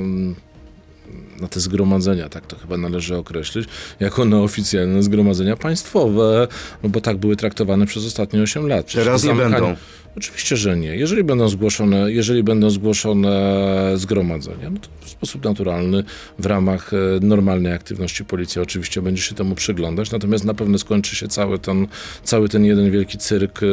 Na 1.43 1.49
te 1.49 1.61
zgromadzenia, 1.61 2.29
tak 2.29 2.47
to 2.47 2.57
chyba 2.57 2.77
należy 2.77 3.17
określić, 3.17 3.69
jako 4.01 4.25
na 4.25 4.41
oficjalne 4.41 5.03
zgromadzenia 5.03 5.57
państwowe, 5.57 6.49
no 6.83 6.89
bo 6.89 7.01
tak 7.01 7.17
były 7.17 7.37
traktowane 7.37 7.87
przez 7.87 8.07
ostatnie 8.07 8.43
8 8.43 8.67
lat. 8.67 8.87
Przecież 8.87 9.05
Teraz 9.05 9.25
nie 9.25 9.35
będą. 9.35 9.77
Oczywiście, 10.17 10.57
że 10.57 10.77
nie. 10.77 10.97
Jeżeli 10.97 11.25
będą 11.25 11.49
zgłoszone, 11.49 12.13
jeżeli 12.13 12.43
będą 12.43 12.71
zgłoszone 12.71 13.93
zgromadzenia, 13.95 14.71
no 14.71 14.79
to 14.81 14.89
w 15.01 15.09
sposób 15.09 15.45
naturalny 15.45 16.05
w 16.39 16.47
ramach 16.47 16.93
e, 16.95 16.97
normalnej 17.21 17.73
aktywności 17.73 18.25
policja 18.25 18.63
oczywiście 18.63 19.03
będzie 19.03 19.23
się 19.23 19.35
temu 19.35 19.55
przyglądać, 19.55 20.11
natomiast 20.11 20.45
na 20.45 20.55
pewno 20.55 20.79
skończy 20.79 21.17
się 21.17 21.29
cały 21.29 21.59
ten, 21.59 21.87
cały 22.25 22.49
ten 22.49 22.65
jeden 22.65 22.91
wielki 22.91 23.19
cyrk, 23.19 23.61
e, 23.63 23.67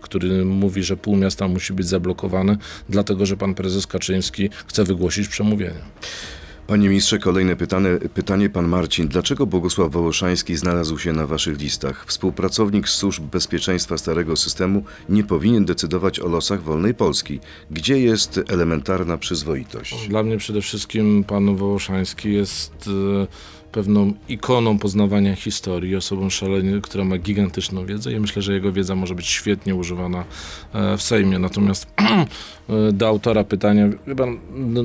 który 0.00 0.44
mówi, 0.44 0.82
że 0.82 0.96
pół 0.96 1.16
miasta 1.16 1.48
musi 1.48 1.72
być 1.72 1.86
zablokowane, 1.86 2.56
dlatego 2.88 3.26
że 3.26 3.36
pan 3.36 3.54
prezes 3.54 3.86
Kaczyński 3.86 4.50
chce 4.66 4.84
wygłosić 4.84 5.28
przemówienie. 5.28 5.80
Panie 6.70 6.88
ministrze, 6.88 7.18
kolejne 7.18 7.56
pytanie, 7.56 7.88
pytanie 8.14 8.50
pan 8.50 8.68
Marcin. 8.68 9.08
Dlaczego 9.08 9.46
Bogusław 9.46 9.92
Wołoszański 9.92 10.56
znalazł 10.56 10.98
się 10.98 11.12
na 11.12 11.26
waszych 11.26 11.60
listach? 11.60 12.06
Współpracownik 12.06 12.88
służb 12.88 13.24
bezpieczeństwa 13.24 13.98
starego 13.98 14.36
systemu 14.36 14.84
nie 15.08 15.24
powinien 15.24 15.64
decydować 15.64 16.20
o 16.20 16.28
losach 16.28 16.62
wolnej 16.62 16.94
Polski. 16.94 17.40
Gdzie 17.70 18.00
jest 18.00 18.40
elementarna 18.48 19.18
przyzwoitość? 19.18 20.08
Dla 20.08 20.22
mnie 20.22 20.36
przede 20.36 20.60
wszystkim 20.60 21.24
pan 21.24 21.56
Wołoszański 21.56 22.32
jest 22.32 22.88
e, 23.22 23.26
pewną 23.72 24.12
ikoną 24.28 24.78
poznawania 24.78 25.36
historii, 25.36 25.96
osobą 25.96 26.30
szalenie, 26.30 26.80
która 26.80 27.04
ma 27.04 27.18
gigantyczną 27.18 27.86
wiedzę 27.86 28.12
i 28.12 28.20
myślę, 28.20 28.42
że 28.42 28.52
jego 28.52 28.72
wiedza 28.72 28.94
może 28.94 29.14
być 29.14 29.26
świetnie 29.26 29.74
używana 29.74 30.24
e, 30.72 30.96
w 30.96 31.02
Sejmie. 31.02 31.38
Natomiast 31.38 31.86
e, 31.98 32.92
do 32.92 33.08
autora 33.08 33.44
pytania, 33.44 33.88
wie 34.06 34.16
pan, 34.16 34.38
no, 34.54 34.82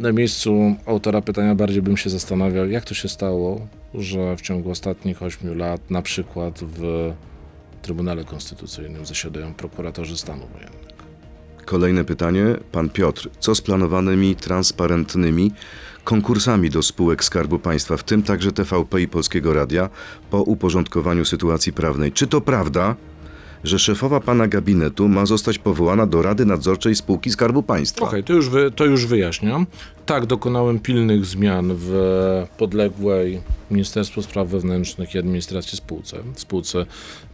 na 0.00 0.12
miejscu 0.12 0.76
autora 0.86 1.20
pytania 1.20 1.54
bardziej 1.54 1.82
bym 1.82 1.96
się 1.96 2.10
zastanawiał, 2.10 2.68
jak 2.68 2.84
to 2.84 2.94
się 2.94 3.08
stało, 3.08 3.66
że 3.94 4.36
w 4.36 4.40
ciągu 4.40 4.70
ostatnich 4.70 5.22
ośmiu 5.22 5.54
lat 5.54 5.90
na 5.90 6.02
przykład 6.02 6.60
w 6.60 7.12
Trybunale 7.82 8.24
Konstytucyjnym 8.24 9.06
zasiadają 9.06 9.54
prokuratorzy 9.54 10.16
stanu 10.16 10.46
wojennego. 10.52 10.90
Kolejne 11.64 12.04
pytanie, 12.04 12.44
pan 12.72 12.90
Piotr. 12.90 13.28
Co 13.40 13.54
z 13.54 13.60
planowanymi 13.60 14.36
transparentnymi 14.36 15.52
konkursami 16.04 16.70
do 16.70 16.82
spółek 16.82 17.24
Skarbu 17.24 17.58
Państwa, 17.58 17.96
w 17.96 18.04
tym 18.04 18.22
także 18.22 18.52
TVP 18.52 19.02
i 19.02 19.08
Polskiego 19.08 19.54
Radia, 19.54 19.90
po 20.30 20.42
uporządkowaniu 20.42 21.24
sytuacji 21.24 21.72
prawnej? 21.72 22.12
Czy 22.12 22.26
to 22.26 22.40
prawda, 22.40 22.96
że 23.64 23.78
szefowa 23.78 24.20
pana 24.20 24.48
gabinetu 24.48 25.08
ma 25.08 25.26
zostać 25.26 25.58
powołana 25.58 26.06
do 26.06 26.22
Rady 26.22 26.46
Nadzorczej 26.46 26.94
Spółki 26.94 27.30
Skarbu 27.30 27.62
Państwa? 27.62 28.06
Okej, 28.06 28.24
to, 28.24 28.32
już 28.32 28.48
wy, 28.48 28.70
to 28.70 28.84
już 28.84 29.06
wyjaśniam. 29.06 29.66
Tak, 30.06 30.26
dokonałem 30.26 30.78
pilnych 30.78 31.24
zmian 31.24 31.72
w 31.76 31.92
podległej 32.58 33.40
Ministerstwu 33.70 34.22
Spraw 34.22 34.48
Wewnętrznych 34.48 35.14
i 35.14 35.18
Administracji 35.18 35.78
spółce, 35.78 36.16
spółce 36.34 36.86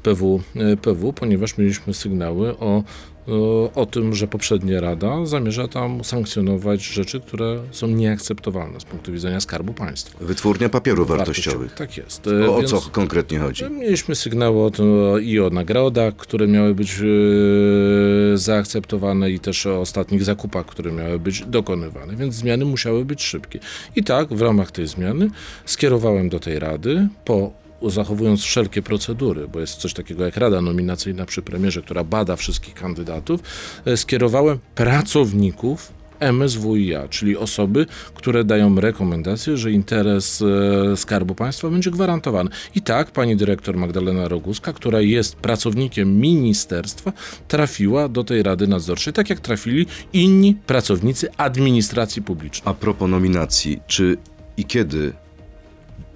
PW, 0.03 0.41
e, 0.57 0.77
PW 0.77 1.13
ponieważ 1.13 1.59
mieliśmy 1.59 1.95
sygnały 1.95 2.59
o, 2.59 2.83
o, 3.27 3.73
o 3.75 3.87
tym, 3.87 4.15
że 4.15 4.27
poprzednia 4.27 4.81
Rada 4.81 5.27
zamierza 5.27 5.69
tam 5.69 6.05
sankcjonować 6.05 6.85
rzeczy, 6.85 7.21
które 7.21 7.59
są 7.71 7.87
nieakceptowalne 7.87 8.81
z 8.81 8.85
punktu 8.85 9.13
widzenia 9.13 9.41
Skarbu 9.41 9.73
Państwa. 9.73 10.19
Wytwórnia 10.25 10.69
papierów 10.69 11.09
wartościowych. 11.09 11.75
Tak 11.75 11.97
jest. 11.97 12.27
O, 12.49 12.57
o 12.57 12.63
co 12.63 12.81
konkretnie 12.93 13.39
chodzi? 13.39 13.65
Mieliśmy 13.71 14.15
sygnały 14.15 14.65
o 14.65 14.71
tym, 14.71 14.87
i 15.23 15.41
o 15.41 15.51
nagrodach, 15.51 16.17
które 16.17 16.47
miały 16.47 16.75
być 16.75 16.93
e, 16.93 18.39
zaakceptowane 18.39 19.31
i 19.31 19.41
też 19.41 19.67
o 19.67 19.81
ostatnich 19.81 20.25
zakupach, 20.25 20.67
które 20.67 20.93
miały 20.93 21.19
być 21.19 21.45
dokonywane, 21.47 22.17
więc 22.17 22.35
zmiany 22.35 22.56
musiały 22.65 23.05
być 23.05 23.23
szybkie. 23.23 23.59
I 23.97 24.05
tak 24.05 24.29
w 24.29 24.43
ramach 24.43 24.71
tej 24.71 24.87
zmiany 24.87 25.31
skierowałem 25.65 26.29
do 26.29 26.41
tej 26.41 26.59
rady 26.59 27.09
po 27.25 27.67
zachowując 27.83 28.43
wszelkie 28.43 28.83
procedury, 28.83 29.49
bo 29.49 29.61
jest 29.61 29.75
coś 29.75 29.95
takiego 29.95 30.25
jak 30.25 30.37
Rada 30.37 30.63
Nominacyjna 30.63 31.27
przy 31.27 31.43
premierze, 31.43 31.83
która 31.83 32.05
bada 32.05 32.37
wszystkich 32.37 32.75
kandydatów, 32.75 33.41
e, 33.85 33.97
skierowałem 33.97 34.59
pracowników 34.75 35.96
MSWiA, 36.21 37.09
czyli 37.09 37.37
osoby, 37.37 37.87
które 38.15 38.45
dają 38.45 38.81
rekomendację, 38.81 39.57
że 39.57 39.73
interes 39.73 40.43
e, 40.43 40.97
Skarbu 40.97 41.35
Państwa 41.35 41.71
będzie 41.71 41.91
gwarantowany. 41.91 42.51
I 42.75 42.83
tak 42.83 43.11
pani 43.11 43.37
dyrektor 43.37 43.77
Magdalena 43.77 44.29
Roguska, 44.29 44.73
która 44.73 45.01
jest 45.01 45.37
pracownikiem 45.37 46.21
ministerstwa, 46.21 47.13
trafiła 47.49 48.09
do 48.09 48.25
tej 48.25 48.43
Rady 48.43 48.67
Nadzorczej, 48.67 49.13
tak 49.13 49.31
jak 49.31 49.41
trafili 49.41 49.87
inni 50.13 50.55
pracownicy 50.55 51.29
administracji 51.37 52.23
publicznej. 52.23 52.71
A 52.71 52.75
propos 52.75 53.11
nominacji, 53.11 53.81
czy 53.87 54.17
i 54.57 54.65
kiedy 54.65 55.13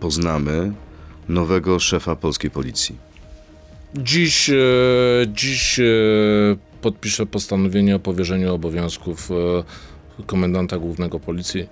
poznamy 0.00 0.72
nowego 1.28 1.78
szefa 1.78 2.16
polskiej 2.16 2.50
policji? 2.50 2.96
Dziś, 3.94 4.50
e, 4.50 4.54
dziś 5.28 5.80
e, 5.80 5.84
podpiszę 6.80 7.26
postanowienie 7.26 7.96
o 7.96 7.98
powierzeniu 7.98 8.54
obowiązków 8.54 9.30
komendanta 10.26 10.78
głównego 10.78 11.20
policji 11.20 11.66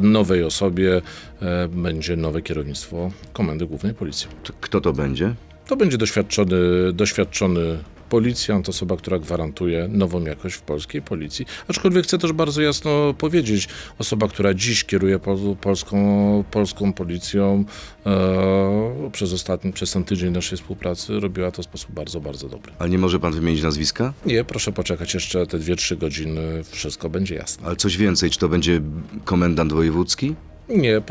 nowej 0.00 0.44
osobie. 0.44 1.02
E, 1.42 1.68
będzie 1.68 2.16
nowe 2.16 2.42
kierownictwo 2.42 3.10
Komendy 3.32 3.66
Głównej 3.66 3.94
Policji. 3.94 4.28
To 4.42 4.52
Kto 4.60 4.80
to 4.80 4.92
będzie? 4.92 5.34
To 5.66 5.76
będzie 5.76 5.98
doświadczony, 5.98 6.56
doświadczony 6.92 7.78
Policjant, 8.10 8.68
osoba, 8.68 8.96
która 8.96 9.18
gwarantuje 9.18 9.88
nową 9.88 10.24
jakość 10.24 10.54
w 10.54 10.60
polskiej 10.60 11.02
policji. 11.02 11.46
Aczkolwiek 11.68 12.04
chcę 12.04 12.18
też 12.18 12.32
bardzo 12.32 12.62
jasno 12.62 13.14
powiedzieć, 13.18 13.68
osoba, 13.98 14.28
która 14.28 14.54
dziś 14.54 14.84
kieruje 14.84 15.18
pol 15.18 15.38
polską, 15.60 16.44
polską 16.50 16.92
policją 16.92 17.64
e, 18.06 19.10
przez 19.12 19.32
ostatni, 19.32 19.72
przez 19.72 19.92
ten 19.92 20.04
tydzień 20.04 20.32
naszej 20.32 20.58
współpracy, 20.58 21.20
robiła 21.20 21.50
to 21.50 21.62
w 21.62 21.64
sposób 21.64 21.92
bardzo, 21.92 22.20
bardzo 22.20 22.48
dobry. 22.48 22.72
Ale 22.78 22.90
nie 22.90 22.98
może 22.98 23.20
pan 23.20 23.32
wymienić 23.32 23.62
nazwiska? 23.62 24.12
Nie, 24.26 24.44
proszę 24.44 24.72
poczekać 24.72 25.14
jeszcze 25.14 25.46
te 25.46 25.58
2-3 25.58 25.98
godziny, 25.98 26.40
wszystko 26.64 27.10
będzie 27.10 27.34
jasne. 27.34 27.66
Ale 27.66 27.76
coś 27.76 27.96
więcej, 27.96 28.30
czy 28.30 28.38
to 28.38 28.48
będzie 28.48 28.80
komendant 29.24 29.72
wojewódzki? 29.72 30.34
Nie, 30.70 31.02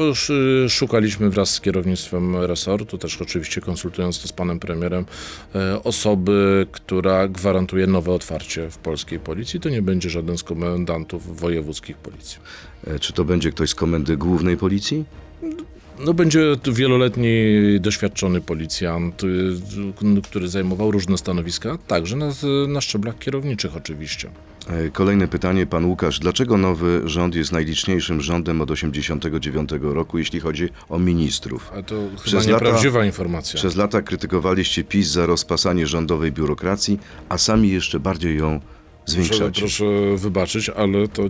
y, 0.66 0.70
szukaliśmy 0.70 1.30
wraz 1.30 1.50
z 1.50 1.62
kierownictwem 1.62 2.36
resortu, 2.36 2.98
też 2.98 3.22
oczywiście 3.22 3.62
konsultując 3.62 4.22
to 4.22 4.28
z 4.28 4.32
panem 4.32 4.60
premierem, 4.60 5.06
e, 5.56 5.84
osoby, 5.84 6.68
która 6.72 7.28
gwarantuje 7.28 7.88
nowe 7.88 8.12
otwarcie 8.12 8.70
w 8.70 8.78
polskiej 8.78 9.20
policji. 9.20 9.60
To 9.60 9.70
nie 9.70 9.82
będzie 9.82 10.10
żaden 10.10 10.38
z 10.38 10.44
komendantów 10.44 11.40
wojewódzkich 11.40 11.98
policji. 11.98 12.40
E, 12.88 13.00
Czy 13.00 13.14
to 13.14 13.26
będzie 13.26 13.52
ktoś 13.52 13.70
z 13.70 13.76
komendy 13.76 14.18
głównej 14.18 14.58
policji? 14.58 15.06
No 16.06 16.14
będzie 16.14 16.56
to 16.64 16.74
wieloletni, 16.74 17.30
doświadczony 17.80 18.42
policjant, 18.42 19.24
y, 19.24 20.22
który 20.24 20.48
zajmował 20.48 20.92
różne 20.92 21.18
stanowiska, 21.18 21.78
także 21.88 22.16
na, 22.16 22.32
na 22.68 22.82
szczeblach 22.82 23.20
kierowniczych 23.20 23.78
oczywiście. 23.78 24.30
E, 24.70 24.90
Kolejne 24.90 25.28
pytanie, 25.28 25.66
pan 25.66 25.86
Łukasz. 25.86 26.20
Dlaczego 26.20 26.58
nowy 26.58 27.02
rząd 27.06 27.36
jest 27.36 27.52
najliczniejszym 27.52 28.22
rządem 28.22 28.62
od 28.62 28.70
1989 28.70 29.70
roku, 29.96 30.18
jeśli 30.18 30.40
chodzi 30.40 30.70
o 30.90 31.00
ministrów? 31.00 31.72
A 31.76 31.84
to 31.84 31.96
chyba 32.10 32.22
Przez 32.24 32.46
lata- 32.48 32.52
nieprawdziwa 32.52 33.06
informacja. 33.06 33.58
Przez 33.58 33.76
lata 33.76 34.02
krytykowaliście 34.02 34.84
PiS 34.84 35.08
za 35.08 35.26
rozpasanie 35.26 35.88
rządowej 35.88 36.32
biurokracji, 36.32 37.00
a 37.30 37.38
sami 37.38 37.70
jeszcze 37.70 38.00
bardziej 38.00 38.38
ją 38.38 38.60
Proszę, 38.60 39.24
zwiększacie. 39.24 39.62
proszę 39.62 39.86
wybaczyć, 40.18 40.70
ale 40.70 41.08
to 41.08 41.24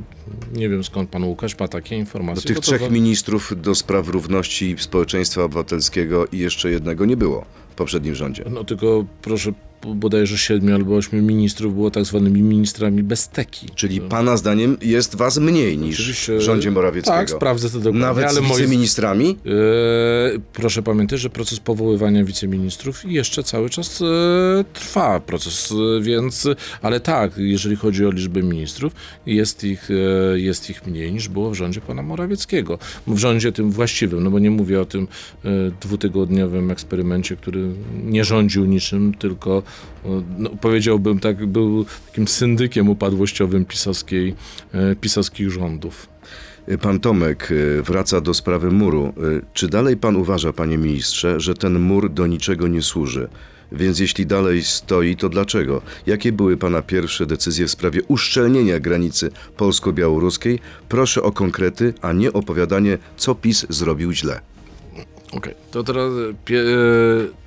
nie 0.53 0.69
wiem 0.69 0.83
skąd 0.83 1.09
pan 1.09 1.23
Łukasz 1.23 1.59
ma 1.59 1.67
takie 1.67 1.95
Do 1.95 1.99
informacje. 1.99 2.43
tych 2.43 2.55
bo 2.55 2.61
to 2.61 2.65
trzech 2.67 2.81
wa- 2.81 2.89
ministrów 2.89 3.53
do 3.61 3.75
spraw 3.75 4.07
równości 4.09 4.75
społeczeństwa 4.79 5.43
obywatelskiego 5.43 6.25
i 6.31 6.37
jeszcze 6.37 6.71
jednego 6.71 7.05
nie 7.05 7.17
było 7.17 7.45
poprzednim 7.79 8.15
rządzie. 8.15 8.43
No 8.49 8.63
tylko 8.63 9.05
proszę, 9.21 9.53
bodajże 9.87 10.37
siedmiu 10.37 10.75
albo 10.75 10.95
ośmiu 10.95 11.21
ministrów 11.21 11.73
było 11.73 11.91
tak 11.91 12.05
zwanymi 12.05 12.41
ministrami 12.41 13.03
bez 13.03 13.29
teki. 13.29 13.67
Czyli 13.75 14.01
pana 14.01 14.37
zdaniem 14.37 14.77
jest 14.81 15.15
was 15.15 15.37
mniej 15.37 15.77
niż 15.77 15.99
Oczywiście- 15.99 16.37
w 16.37 16.41
rządzie 16.41 16.71
Morawieckiego. 16.71 17.17
Tak, 17.17 17.29
sprawdzę 17.29 17.69
to 17.69 17.77
dokładnie. 17.77 18.01
Nawet 18.01 18.25
ale 18.25 18.41
z 18.41 18.43
wiceministrami? 18.43 19.37
E, 19.45 20.39
proszę 20.53 20.83
pamiętać, 20.83 21.19
że 21.19 21.29
proces 21.29 21.59
powoływania 21.59 22.23
wiceministrów 22.23 23.05
jeszcze 23.05 23.43
cały 23.43 23.69
czas 23.69 24.01
e, 24.01 24.05
trwa 24.73 25.19
proces, 25.19 25.71
e, 25.71 26.01
więc, 26.01 26.47
ale 26.81 26.99
tak, 26.99 27.31
jeżeli 27.37 27.75
chodzi 27.75 28.05
o 28.05 28.11
liczbę 28.11 28.43
ministrów, 28.43 28.93
jest 29.25 29.63
ich, 29.63 29.89
jest 30.35 30.69
ich 30.69 30.87
mniej 30.87 31.13
niż 31.13 31.27
było 31.27 31.51
w 31.51 31.55
rządzie 31.55 31.81
pana 31.81 32.01
Morawieckiego. 32.01 32.79
W 33.07 33.17
rządzie 33.17 33.51
tym 33.51 33.71
właściwym, 33.71 34.23
no 34.23 34.31
bo 34.31 34.39
nie 34.39 34.51
mówię 34.51 34.81
o 34.81 34.85
tym 34.85 35.07
dwutygodniowym 35.81 36.71
eksperymencie, 36.71 37.35
który 37.35 37.68
nie 38.03 38.23
rządził 38.23 38.65
niczym, 38.65 39.13
tylko 39.13 39.63
e, 40.05 40.09
no, 40.37 40.49
powiedziałbym 40.61 41.19
tak, 41.19 41.45
był 41.45 41.85
takim 42.05 42.27
syndykiem 42.27 42.89
upadłościowym 42.89 43.65
pisowskiej, 43.65 44.35
e, 44.73 44.95
pisowskich 44.95 45.51
rządów. 45.51 46.07
Pan 46.81 46.99
Tomek 46.99 47.51
y, 47.51 47.81
wraca 47.83 48.21
do 48.21 48.33
sprawy 48.33 48.71
muru. 48.71 49.13
Y, 49.23 49.41
Czy 49.53 49.67
dalej 49.67 49.97
pan 49.97 50.15
uważa, 50.15 50.53
panie 50.53 50.77
ministrze, 50.77 51.39
że 51.39 51.53
ten 51.53 51.79
mur 51.79 52.09
do 52.09 52.27
niczego 52.27 52.67
nie 52.67 52.81
służy? 52.81 53.27
Więc 53.71 53.99
jeśli 53.99 54.25
dalej 54.25 54.63
stoi, 54.63 55.15
to 55.15 55.29
dlaczego? 55.29 55.81
Jakie 56.05 56.31
były 56.31 56.57
pana 56.57 56.81
pierwsze 56.81 57.25
decyzje 57.25 57.67
w 57.67 57.71
sprawie 57.71 58.01
uszczelnienia 58.07 58.79
granicy 58.79 59.31
polsko-białoruskiej? 59.57 60.59
Proszę 60.89 61.23
o 61.23 61.31
konkrety, 61.31 61.93
a 62.01 62.13
nie 62.13 62.33
opowiadanie, 62.33 62.97
co 63.17 63.35
PiS 63.35 63.65
zrobił 63.69 64.11
źle. 64.11 64.41
Okej, 65.31 65.53
to 65.71 65.83
teraz 65.83 66.13
e, 66.13 66.53
e, 66.55 67.38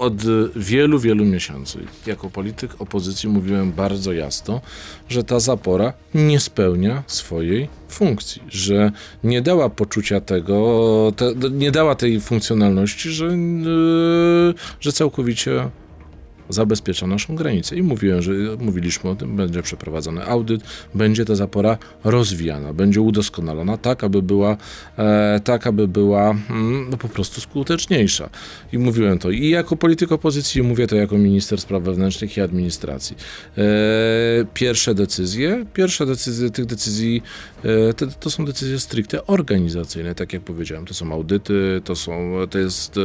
od 0.00 0.14
wielu, 0.56 0.98
wielu 0.98 1.24
miesięcy. 1.24 1.78
Jako 2.06 2.30
polityk 2.30 2.70
opozycji 2.78 3.28
mówiłem 3.28 3.72
bardzo 3.72 4.12
jasno, 4.12 4.60
że 5.08 5.24
ta 5.24 5.40
zapora 5.40 5.92
nie 6.14 6.40
spełnia 6.40 7.02
swojej 7.06 7.68
funkcji, 7.88 8.42
że 8.48 8.92
nie 9.24 9.42
dała 9.42 9.68
poczucia 9.68 10.20
tego, 10.20 11.12
te, 11.16 11.34
nie 11.50 11.70
dała 11.70 11.94
tej 11.94 12.20
funkcjonalności, 12.20 13.10
że, 13.10 13.26
e, 13.26 13.30
że 14.80 14.92
całkowicie 14.92 15.70
zabezpiecza 16.50 17.06
naszą 17.06 17.36
granicę. 17.36 17.76
I 17.76 17.82
mówiłem, 17.82 18.22
że 18.22 18.32
mówiliśmy 18.58 19.10
o 19.10 19.14
tym, 19.14 19.36
będzie 19.36 19.62
przeprowadzony 19.62 20.26
audyt, 20.26 20.62
będzie 20.94 21.24
ta 21.24 21.34
zapora 21.34 21.78
rozwijana, 22.04 22.72
będzie 22.72 23.00
udoskonalona 23.00 23.76
tak, 23.76 24.04
aby 24.04 24.22
była, 24.22 24.56
e, 24.98 25.40
tak, 25.44 25.66
aby 25.66 25.88
była 25.88 26.30
mm, 26.30 26.90
no, 26.90 26.96
po 26.96 27.08
prostu 27.08 27.40
skuteczniejsza. 27.40 28.30
I 28.72 28.78
mówiłem 28.78 29.18
to 29.18 29.30
i 29.30 29.48
jako 29.48 29.76
polityk 29.76 30.12
opozycji, 30.12 30.62
mówię 30.62 30.86
to 30.86 30.96
jako 30.96 31.18
minister 31.18 31.60
spraw 31.60 31.82
wewnętrznych 31.82 32.36
i 32.36 32.40
administracji. 32.40 33.16
E, 33.58 33.62
pierwsze 34.54 34.94
decyzje, 34.94 35.66
pierwsze 35.74 36.06
decyzje, 36.06 36.50
tych 36.50 36.66
decyzji, 36.66 37.22
e, 37.64 37.94
te, 37.94 38.06
to 38.06 38.30
są 38.30 38.44
decyzje 38.44 38.78
stricte 38.80 39.26
organizacyjne, 39.26 40.14
tak 40.14 40.32
jak 40.32 40.42
powiedziałem, 40.42 40.86
to 40.86 40.94
są 40.94 41.12
audyty, 41.12 41.80
to 41.84 41.96
są, 41.96 42.32
to 42.50 42.58
jest 42.58 42.96
e, 42.96 43.00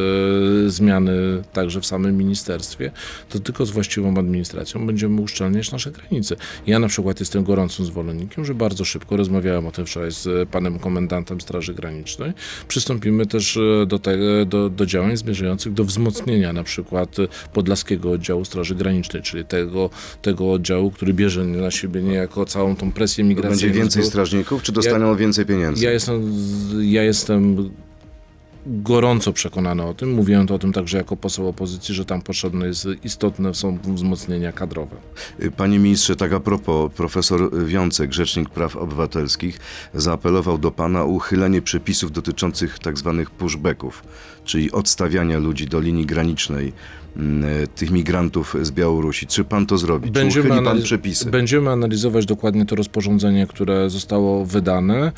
zmiany 0.70 1.14
także 1.54 1.82
w 1.82 1.86
samym 1.86 2.18
ministerstwie, 2.18 2.92
to 3.30 3.40
tylko 3.40 3.66
z 3.66 3.72
właściwą 3.72 4.18
administracją 4.18 4.88
będziemy 4.88 5.22
uszczelniać 5.22 5.72
nasze 5.72 5.92
granice. 5.92 6.36
Ja 6.68 6.80
na 6.80 6.88
przykład 6.88 7.20
jestem 7.20 7.44
gorącym 7.44 7.86
zwolennikiem, 7.86 8.46
że 8.46 8.56
bardzo 8.56 8.86
szybko, 8.86 9.18
rozmawiałem 9.18 9.68
o 9.68 9.72
tym 9.72 9.86
wczoraj 9.86 10.12
z 10.12 10.50
panem 10.50 10.80
komendantem 10.80 11.42
Straży 11.42 11.74
Granicznej, 11.74 12.34
przystąpimy 12.68 13.26
też 13.26 13.58
e, 13.58 13.86
do, 13.86 14.00
te, 14.00 14.18
do, 14.46 14.70
do 14.70 14.86
działań 14.86 15.18
zmierzających 15.18 15.74
do 15.74 15.84
wzmocnienia 15.86 16.54
na 16.54 16.64
przykład 16.64 17.16
Podlaskiego 17.54 18.12
Oddziału 18.12 18.46
Straży 18.46 18.76
Granicznej, 18.76 19.24
czyli 19.24 19.46
tego, 19.46 19.90
tego 20.22 20.52
oddziału, 20.52 20.92
który 20.92 21.14
bierze 21.14 21.44
na 21.46 21.72
siebie 21.72 22.02
niejako 22.02 22.46
całą 22.46 22.76
tą 22.76 22.92
presję 22.92 23.24
To 23.24 23.28
migracyjną. 23.30 23.62
będzie 23.62 23.80
więcej 23.80 24.04
z- 24.04 24.06
strażników, 24.46 24.64
czy 24.64 24.72
dostaną 24.72 25.16
więcej 25.16 25.46
pieniędzy? 25.46 25.86
ja 25.86 25.92
jestem, 25.92 26.34
ja 26.82 27.04
jestem 27.04 27.70
gorąco 28.66 29.34
przekonany 29.34 29.84
o 29.84 29.94
tym. 29.94 30.14
Mówiłem 30.14 30.48
to 30.48 30.56
o 30.56 30.60
tym 30.60 30.74
także 30.74 30.98
jako 30.98 31.18
poseł 31.18 31.48
opozycji, 31.48 31.96
że 31.96 32.06
tam 32.06 32.22
potrzebne 32.22 32.68
jest 32.68 32.88
istotne 33.04 33.54
są 33.54 33.78
wzmocnienia 33.84 34.52
kadrowe. 34.52 34.96
Panie 35.58 35.80
ministrze, 35.80 36.16
tak 36.16 36.34
a 36.34 36.40
propos, 36.40 36.92
profesor 36.94 37.66
Wiącek, 37.66 38.14
Rzecznik 38.14 38.50
Praw 38.50 38.76
Obywatelskich, 38.76 39.60
zaapelował 39.94 40.58
do 40.58 40.72
pana 40.72 41.04
o 41.04 41.06
uchylenie 41.06 41.62
przepisów 41.62 42.12
dotyczących 42.12 42.80
tak 42.80 42.98
zwanych 42.98 43.32
pushbacków, 43.32 44.04
czyli 44.46 44.72
odstawiania 44.72 45.40
ludzi 45.40 45.68
do 45.68 45.80
linii 45.80 46.06
granicznej 46.06 46.74
mm, 47.18 47.68
tych 47.76 47.92
migrantów 47.92 48.56
z 48.62 48.72
Białorusi. 48.72 49.28
Czy 49.28 49.44
pan 49.44 49.66
to 49.66 49.78
zrobi? 49.78 50.12
Czy 50.12 50.28
uchyli 50.28 50.50
pan 50.50 50.66
analiz- 50.66 50.84
przepisy? 50.84 51.32
będziemy 51.32 51.70
analizować 51.70 52.26
dokładnie 52.26 52.66
to 52.66 52.76
rozporządzenie, 52.76 53.48
które 53.48 53.90
zostało 53.90 54.46
wydane 54.46 54.98
e, 55.06 55.12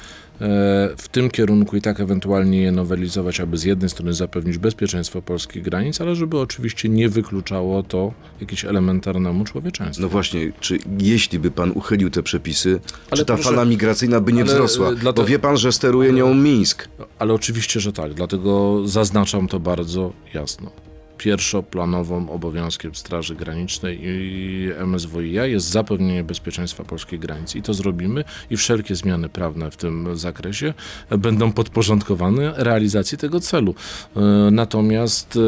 w 0.98 1.06
tym 1.12 1.30
kierunku 1.30 1.78
i 1.78 1.82
tak 1.82 2.00
ewentualnie 2.00 2.62
je 2.62 2.72
nowelizować, 2.72 3.40
aby 3.40 3.58
z 3.58 3.64
jednej 3.64 3.90
strony 3.90 4.14
zapewnić 4.14 4.58
bezpieczeństwo 4.58 5.22
polskich 5.22 5.64
granic, 5.64 6.02
ale 6.02 6.16
żeby 6.16 6.40
oczywiście 6.40 6.90
nie 6.90 7.10
wykluczało 7.10 7.84
to 7.84 8.14
jakieś 8.42 8.66
elementarnemu 8.66 9.46
człowieczeństwu. 9.46 10.02
No 10.02 10.10
właśnie, 10.10 10.52
czy 10.60 10.78
jeśli 11.00 11.40
by 11.40 11.52
pan 11.52 11.72
uchylił 11.76 12.10
te 12.10 12.24
przepisy, 12.24 12.80
Ale 13.12 13.18
czy 13.20 13.26
ta 13.26 13.34
proszę- 13.34 13.50
fala 13.50 13.66
migracyjna 13.66 14.22
by 14.22 14.34
nie 14.34 14.42
ale, 14.42 14.52
wzrosła? 14.52 14.88
e, 14.88 14.92
Bo 14.92 14.96
dlatego- 14.96 15.28
wie 15.28 15.40
pan, 15.40 15.58
że 15.58 15.72
steruje 15.72 16.14
nią 16.14 16.34
Mińsk. 16.34 16.88
Ale 17.20 17.34
oczywiście, 17.34 17.80
że 17.80 17.94
tak, 17.94 18.14
dlatego 18.14 18.82
zaznaczam 18.88 19.48
to 19.48 19.60
bardzo 19.60 20.14
jasno. 20.34 20.72
Pierwszoplanowym 21.18 22.30
obowiązkiem 22.30 22.96
Straży 22.96 23.36
Granicznej 23.36 24.00
i 24.04 24.70
MSWiA 24.86 25.46
jest 25.46 25.70
zapewnienie 25.70 26.24
bezpieczeństwa 26.24 26.84
polskiej 26.84 27.20
granicy 27.20 27.58
i 27.58 27.62
to 27.62 27.74
zrobimy 27.74 28.24
i 28.50 28.58
wszelkie 28.58 28.96
zmiany 28.96 29.30
prawne 29.30 29.72
w 29.72 29.78
tym 29.78 30.18
zakresie 30.18 30.74
będą 31.10 31.52
podporządkowane 31.52 32.54
realizacji 32.58 33.18
tego 33.18 33.40
celu. 33.40 33.76
E, 34.16 34.22
Natomiast, 34.52 35.40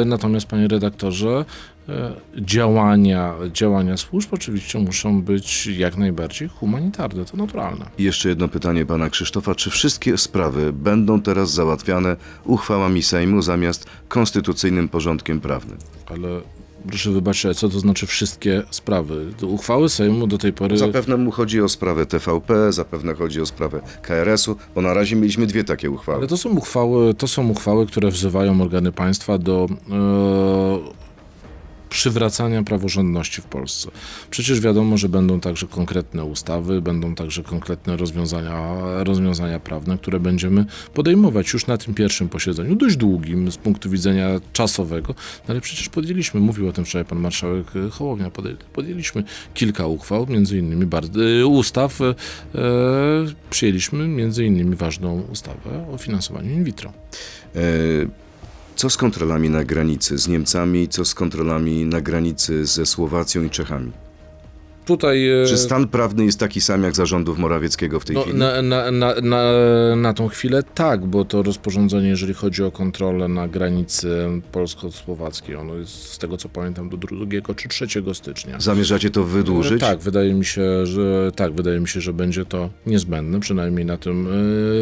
e, 0.00 0.04
natomiast 0.04 0.46
panie 0.46 0.68
redaktorze, 0.68 1.44
działania, 2.36 3.34
działania 3.52 3.96
służb 3.96 4.28
oczywiście 4.34 4.78
muszą 4.78 5.22
być 5.22 5.66
jak 5.66 5.96
najbardziej 5.96 6.48
humanitarne, 6.48 7.24
to 7.24 7.36
naturalne. 7.36 7.86
I 7.98 8.04
jeszcze 8.04 8.28
jedno 8.28 8.48
pytanie 8.48 8.86
pana 8.86 9.10
Krzysztofa. 9.10 9.54
Czy 9.54 9.70
wszystkie 9.70 10.18
sprawy 10.18 10.72
będą 10.72 11.22
teraz 11.22 11.52
załatwiane 11.52 12.16
uchwałami 12.44 13.02
Sejmu 13.02 13.42
zamiast 13.42 13.86
konstytucyjnym 14.08 14.88
porządkiem 14.88 15.40
prawnym? 15.40 15.78
Ale 16.06 16.28
proszę 16.88 17.10
wybaczyć, 17.10 17.58
co 17.58 17.68
to 17.68 17.80
znaczy 17.80 18.06
wszystkie 18.06 18.62
sprawy? 18.70 19.26
Do 19.40 19.46
Uchwały 19.46 19.88
Sejmu 19.88 20.26
do 20.26 20.38
tej 20.38 20.52
pory. 20.52 20.78
Zapewne 20.78 21.16
mu 21.16 21.30
chodzi 21.30 21.60
o 21.60 21.68
sprawę 21.68 22.06
TVP, 22.06 22.72
zapewne 22.72 23.14
chodzi 23.14 23.40
o 23.40 23.46
sprawę 23.46 23.80
KRS-u, 24.02 24.56
bo 24.74 24.80
na 24.80 24.94
razie 24.94 25.16
mieliśmy 25.16 25.46
dwie 25.46 25.64
takie 25.64 25.90
uchwały. 25.90 26.18
Ale 26.18 26.26
to 26.26 26.36
są 26.36 26.50
uchwały, 26.50 27.14
to 27.14 27.28
są 27.28 27.48
uchwały, 27.48 27.86
które 27.86 28.10
wzywają 28.10 28.60
organy 28.60 28.92
państwa 28.92 29.38
do 29.38 29.66
e, 29.90 30.95
przywracania 31.88 32.62
praworządności 32.62 33.42
w 33.42 33.44
Polsce. 33.44 33.90
Przecież 34.30 34.60
wiadomo, 34.60 34.96
że 34.96 35.08
będą 35.08 35.40
także 35.40 35.66
konkretne 35.66 36.24
ustawy, 36.24 36.80
będą 36.80 37.14
także 37.14 37.42
konkretne 37.42 37.96
rozwiązania, 37.96 38.74
rozwiązania 39.04 39.60
prawne, 39.60 39.98
które 39.98 40.20
będziemy 40.20 40.64
podejmować 40.94 41.52
już 41.52 41.66
na 41.66 41.78
tym 41.78 41.94
pierwszym 41.94 42.28
posiedzeniu, 42.28 42.74
dość 42.74 42.96
długim 42.96 43.52
z 43.52 43.56
punktu 43.56 43.90
widzenia 43.90 44.28
czasowego, 44.52 45.14
no 45.48 45.52
ale 45.52 45.60
przecież 45.60 45.88
podjęliśmy, 45.88 46.40
mówił 46.40 46.68
o 46.68 46.72
tym 46.72 46.84
wczoraj 46.84 47.04
pan 47.04 47.18
marszałek 47.18 47.66
Hołownia, 47.90 48.30
podję- 48.30 48.56
podjęliśmy 48.72 49.24
kilka 49.54 49.86
uchwał, 49.86 50.26
między 50.26 50.58
innymi 50.58 50.86
y, 51.40 51.46
ustaw, 51.46 52.00
e, 52.00 52.14
przyjęliśmy 53.50 54.08
między 54.08 54.44
innymi 54.44 54.76
ważną 54.76 55.22
ustawę 55.32 55.86
o 55.92 55.98
finansowaniu 55.98 56.50
in 56.50 56.64
vitro. 56.64 56.92
E, 57.54 58.25
Co 58.76 58.90
z 58.90 58.96
kontrolami 58.96 59.50
na 59.50 59.64
granicy 59.64 60.18
z 60.18 60.28
Niemcami, 60.28 60.88
co 60.88 61.04
z 61.04 61.14
kontrolami 61.14 61.84
na 61.84 62.00
granicy 62.00 62.66
ze 62.66 62.86
Słowacją 62.86 63.42
i 63.42 63.50
Czechami? 63.50 63.92
Tutaj 64.86 65.28
e, 65.28 65.46
Czy 65.46 65.58
stan 65.58 65.88
prawny 65.88 66.24
jest 66.24 66.38
taki 66.40 66.60
sam 66.60 66.82
jak 66.82 66.96
zarządów 66.96 67.38
Morawieckiego 67.38 68.00
w 68.00 68.04
tej 68.04 68.16
no, 68.16 68.22
chwili? 68.22 68.38
na, 68.38 68.62
na, 68.62 68.90
na, 68.90 69.14
na, 69.22 69.42
na 69.96 70.14
tą 70.14 70.28
chwilę 70.28 70.62
tak, 70.74 71.06
bo 71.06 71.24
to 71.24 71.42
rozporządzenie, 71.42 72.08
jeżeli 72.08 72.34
chodzi 72.34 72.62
o 72.62 72.70
kontrolę 72.70 73.28
na 73.28 73.48
granicy 73.48 74.28
polsko-słowackiej, 74.52 75.56
ono 75.56 75.74
jest 75.74 76.12
z 76.12 76.18
tego 76.18 76.36
co 76.36 76.48
pamiętam 76.48 76.88
do 76.88 76.96
2 76.96 77.54
czy 77.56 77.68
3 77.68 77.86
stycznia. 78.12 78.60
Zamierzacie 78.60 79.10
to 79.10 79.24
wydłużyć? 79.24 79.80
Tak, 79.80 79.98
wydaje 79.98 80.34
mi 80.34 80.44
się, 80.44 80.86
że 80.86 81.32
tak, 81.36 81.52
wydaje 81.52 81.80
mi 81.80 81.88
się, 81.88 82.00
że 82.00 82.12
będzie 82.12 82.44
to 82.44 82.70
niezbędne, 82.86 83.40
przynajmniej 83.40 83.84
na 83.84 83.96
tym, 83.96 84.28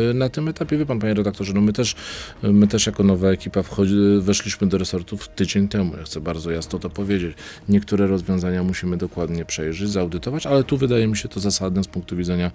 yy, 0.09 0.15
na 0.15 0.29
tym 0.29 0.49
etapie. 0.49 0.79
Wie 0.79 0.87
pan, 0.87 0.99
panie 0.99 1.15
redaktorze, 1.15 1.53
no 1.53 1.61
my 1.61 1.73
też, 1.73 1.95
my 2.43 2.67
też 2.67 2.87
jako 2.87 3.03
nowa 3.03 3.29
ekipa 3.29 3.63
wchodzi, 3.63 3.95
weszliśmy 4.21 4.67
do 4.67 4.79
resortów 4.79 5.29
tydzień 5.29 5.69
temu. 5.69 5.97
Ja 5.97 6.05
chcę 6.05 6.21
bardzo 6.21 6.51
jasno 6.51 6.79
to 6.79 6.91
powiedzieć. 6.91 7.37
Niektóre 7.69 8.07
rozwiązania 8.07 8.63
musimy 8.63 8.97
dokładnie 8.97 9.45
przejrzeć, 9.45 9.94
zaudytować, 9.95 10.47
ale 10.47 10.65
tu 10.65 10.77
wydaje 10.77 11.07
mi 11.07 11.17
się 11.17 11.29
to 11.29 11.41
zasadne 11.41 11.85
z 11.85 11.89
punktu 11.89 12.17
widzenia 12.17 12.51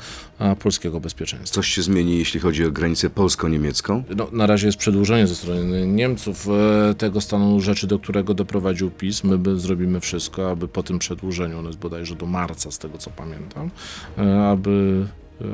polskiego 0.60 1.00
bezpieczeństwa. 1.00 1.56
Coś 1.56 1.68
się 1.68 1.82
zmieni, 1.82 2.18
jeśli 2.18 2.40
chodzi 2.40 2.66
o 2.66 2.72
granicę 2.72 3.10
polsko-niemiecką? 3.10 4.04
No, 4.16 4.28
na 4.32 4.48
razie 4.48 4.66
jest 4.68 4.78
przedłużenie 4.78 5.28
ze 5.28 5.36
strony 5.36 5.88
Niemców 5.88 6.48
e, 6.48 6.94
tego 6.94 7.22
stanu 7.22 7.62
rzeczy, 7.62 7.88
do 7.88 8.00
którego 8.00 8.34
doprowadził 8.34 8.92
PiS. 8.92 9.24
My 9.24 9.60
zrobimy 9.60 10.00
wszystko, 10.00 10.52
aby 10.52 10.68
po 10.68 10.84
tym 10.84 11.00
przedłużeniu, 11.00 11.60
ono 11.60 11.70
jest 11.70 11.80
bodajże 11.80 12.16
do 12.16 12.26
marca, 12.26 12.72
z 12.72 12.78
tego 12.78 12.98
co 12.98 13.10
pamiętam, 13.10 13.72
e, 14.18 14.50
aby, 14.50 15.06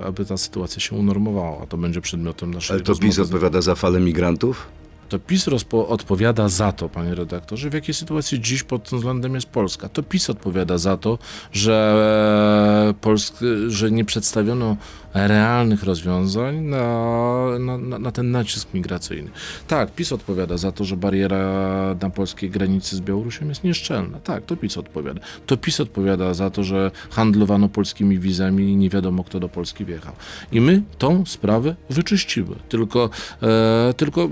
aby 0.05 0.25
ta 0.25 0.37
sytuacja 0.37 0.79
się 0.79 0.95
unormowała. 0.95 1.65
To 1.65 1.77
będzie 1.77 2.01
przedmiotem 2.01 2.53
naszej 2.53 2.73
Ale 2.73 2.83
to 2.83 2.95
PiS 2.95 3.19
odpowiada 3.19 3.61
za 3.61 3.75
falę 3.75 3.99
migrantów? 3.99 4.67
To 5.09 5.19
PiS 5.19 5.47
odpowiada 5.71 6.49
za 6.49 6.71
to, 6.71 6.89
panie 6.89 7.15
redaktorze, 7.15 7.69
w 7.69 7.73
jakiej 7.73 7.93
sytuacji 7.93 8.41
dziś 8.41 8.63
pod 8.63 8.89
tym 8.89 8.97
względem 8.99 9.35
jest 9.35 9.47
Polska. 9.47 9.89
To 9.89 10.03
PiS 10.03 10.29
odpowiada 10.29 10.77
za 10.77 10.97
to, 10.97 11.17
że, 11.51 12.93
Polsk- 13.01 13.69
że 13.69 13.91
nie 13.91 14.05
przedstawiono 14.05 14.77
realnych 15.15 15.83
rozwiązań 15.83 16.55
na, 16.55 17.59
na, 17.59 17.99
na, 17.99 18.11
ten 18.11 18.31
nacisk 18.31 18.73
migracyjny. 18.73 19.29
Tak, 19.67 19.91
PiS 19.91 20.11
odpowiada 20.11 20.57
za 20.57 20.71
to, 20.71 20.83
że 20.83 20.97
bariera 20.97 21.95
na 22.01 22.09
polskiej 22.09 22.49
granicy 22.49 22.95
z 22.95 23.01
Białorusią 23.01 23.47
jest 23.47 23.63
nieszczelna. 23.63 24.19
Tak, 24.19 24.45
to 24.45 24.57
PiS 24.57 24.77
odpowiada. 24.77 25.21
To 25.45 25.57
PiS 25.57 25.79
odpowiada 25.79 26.33
za 26.33 26.49
to, 26.49 26.63
że 26.63 26.91
handlowano 27.09 27.69
polskimi 27.69 28.19
wizami 28.19 28.69
i 28.69 28.75
nie 28.75 28.89
wiadomo, 28.89 29.23
kto 29.23 29.39
do 29.39 29.49
Polski 29.49 29.85
wjechał. 29.85 30.13
I 30.51 30.61
my 30.61 30.81
tą 30.97 31.25
sprawę 31.25 31.75
wyczyścimy. 31.89 32.55
Tylko, 32.69 33.09
e, 33.43 33.93
tylko 33.97 34.29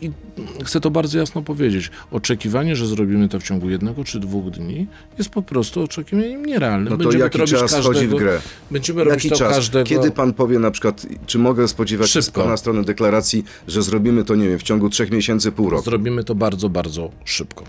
i 0.00 0.10
chcę 0.64 0.80
to 0.80 0.90
bardzo 0.90 1.18
jasno 1.18 1.42
powiedzieć. 1.42 1.90
Oczekiwanie, 2.10 2.76
że 2.76 2.86
zrobimy 2.86 3.28
to 3.28 3.40
w 3.40 3.42
ciągu 3.42 3.70
jednego 3.70 4.04
czy 4.04 4.20
dwóch 4.20 4.50
dni 4.50 4.86
jest 5.18 5.30
po 5.30 5.42
prostu 5.42 5.82
oczekiwaniem 5.82 6.46
nierealnym. 6.46 6.92
No 6.92 6.96
to 6.98 7.02
Będziemy 7.02 7.24
jaki 7.24 7.38
robić 7.38 7.54
czas 7.54 7.74
wchodzi 7.74 8.08
w 8.08 8.14
grę? 8.14 8.40
Będziemy 8.70 9.04
robić 9.04 9.24
Jaki 9.24 9.30
to 9.30 9.36
czas? 9.36 9.54
każdego... 9.54 9.84
Kiedy 9.84 10.10
pan 10.14 10.32
powie 10.32 10.58
na 10.58 10.70
przykład, 10.70 11.06
czy 11.26 11.38
mogę 11.38 11.68
spodziewać 11.68 12.10
się 12.10 12.22
z 12.22 12.24
Szybko. 12.24 12.42
pana 12.42 12.56
strony 12.56 12.84
deklaracji, 12.84 13.44
że 13.68 13.82
zrobimy 13.82 14.24
to, 14.24 14.34
nie 14.34 14.48
wiem, 14.48 14.58
w 14.58 14.62
ciągu 14.62 14.90
trzech 14.90 15.10
miesięcy, 15.10 15.52
pół 15.52 15.70
roku? 15.70 15.84
Zrobimy 15.84 16.24
to 16.24 16.34
bardzo, 16.34 16.68
bardzo 16.68 17.10
szybko. 17.24 17.64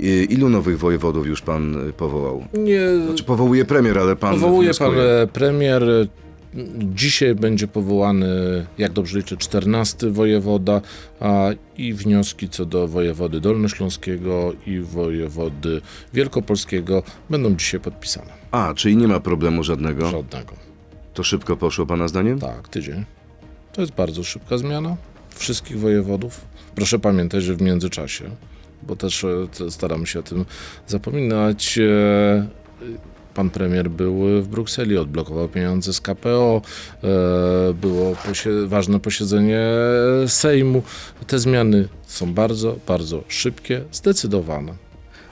I- 0.00 0.26
Ilu 0.30 0.48
nowych 0.48 0.78
wojewodów 0.78 1.26
już 1.26 1.40
pan 1.42 1.88
y, 1.88 1.92
powołał? 1.92 2.44
Nie, 2.58 2.80
Znaczy 3.06 3.24
powołuje 3.24 3.64
premier, 3.64 3.98
ale 3.98 4.16
pan 4.16 4.34
Powołuje 4.34 4.68
pan 4.74 4.88
wnioskuje. 4.90 5.02
e, 5.22 5.26
premier. 5.26 5.82
Dzisiaj 6.78 7.34
będzie 7.34 7.66
powołany, 7.68 8.26
jak 8.78 8.92
dobrze 8.92 9.18
liczę, 9.18 9.36
14 9.36 10.10
wojewoda 10.10 10.80
a, 11.20 11.48
i 11.76 11.94
wnioski 11.94 12.48
co 12.48 12.64
do 12.66 12.88
wojewody 12.88 13.40
dolnośląskiego 13.40 14.52
i 14.66 14.80
wojewody 14.80 15.80
wielkopolskiego 16.12 17.02
będą 17.30 17.54
dzisiaj 17.56 17.80
podpisane. 17.80 18.32
A, 18.50 18.74
czyli 18.76 18.96
nie 18.96 19.08
ma 19.08 19.20
problemu 19.20 19.64
żadnego. 19.64 20.10
Żadnego. 20.10 20.52
To 21.14 21.22
szybko 21.24 21.56
poszło 21.56 21.86
pana 21.86 22.08
zdaniem? 22.08 22.38
Tak, 22.40 22.68
tydzień. 22.68 23.04
To 23.72 23.80
jest 23.80 23.92
bardzo 23.92 24.24
szybka 24.24 24.58
zmiana 24.58 24.96
wszystkich 25.34 25.78
wojewodów. 25.80 26.40
Proszę 26.74 26.98
pamiętać, 26.98 27.42
że 27.42 27.54
w 27.54 27.62
międzyczasie, 27.62 28.24
bo 28.82 28.96
też 28.96 29.24
e, 29.24 29.70
staramy 29.70 30.06
się 30.06 30.18
o 30.18 30.22
tym 30.22 30.44
zapominać, 30.86 31.78
e, 31.78 32.46
pan 33.34 33.50
premier 33.50 33.90
był 33.90 34.42
w 34.42 34.48
Brukseli, 34.48 34.98
odblokował 34.98 35.48
pieniądze 35.48 35.92
z 35.92 36.00
KPO, 36.00 36.62
e, 37.04 37.08
było 37.74 38.16
posie- 38.16 38.66
ważne 38.66 39.00
posiedzenie 39.00 39.60
Sejmu. 40.26 40.82
Te 41.26 41.38
zmiany 41.38 41.88
są 42.06 42.34
bardzo, 42.34 42.76
bardzo 42.86 43.24
szybkie, 43.28 43.84
zdecydowane. 43.92 44.74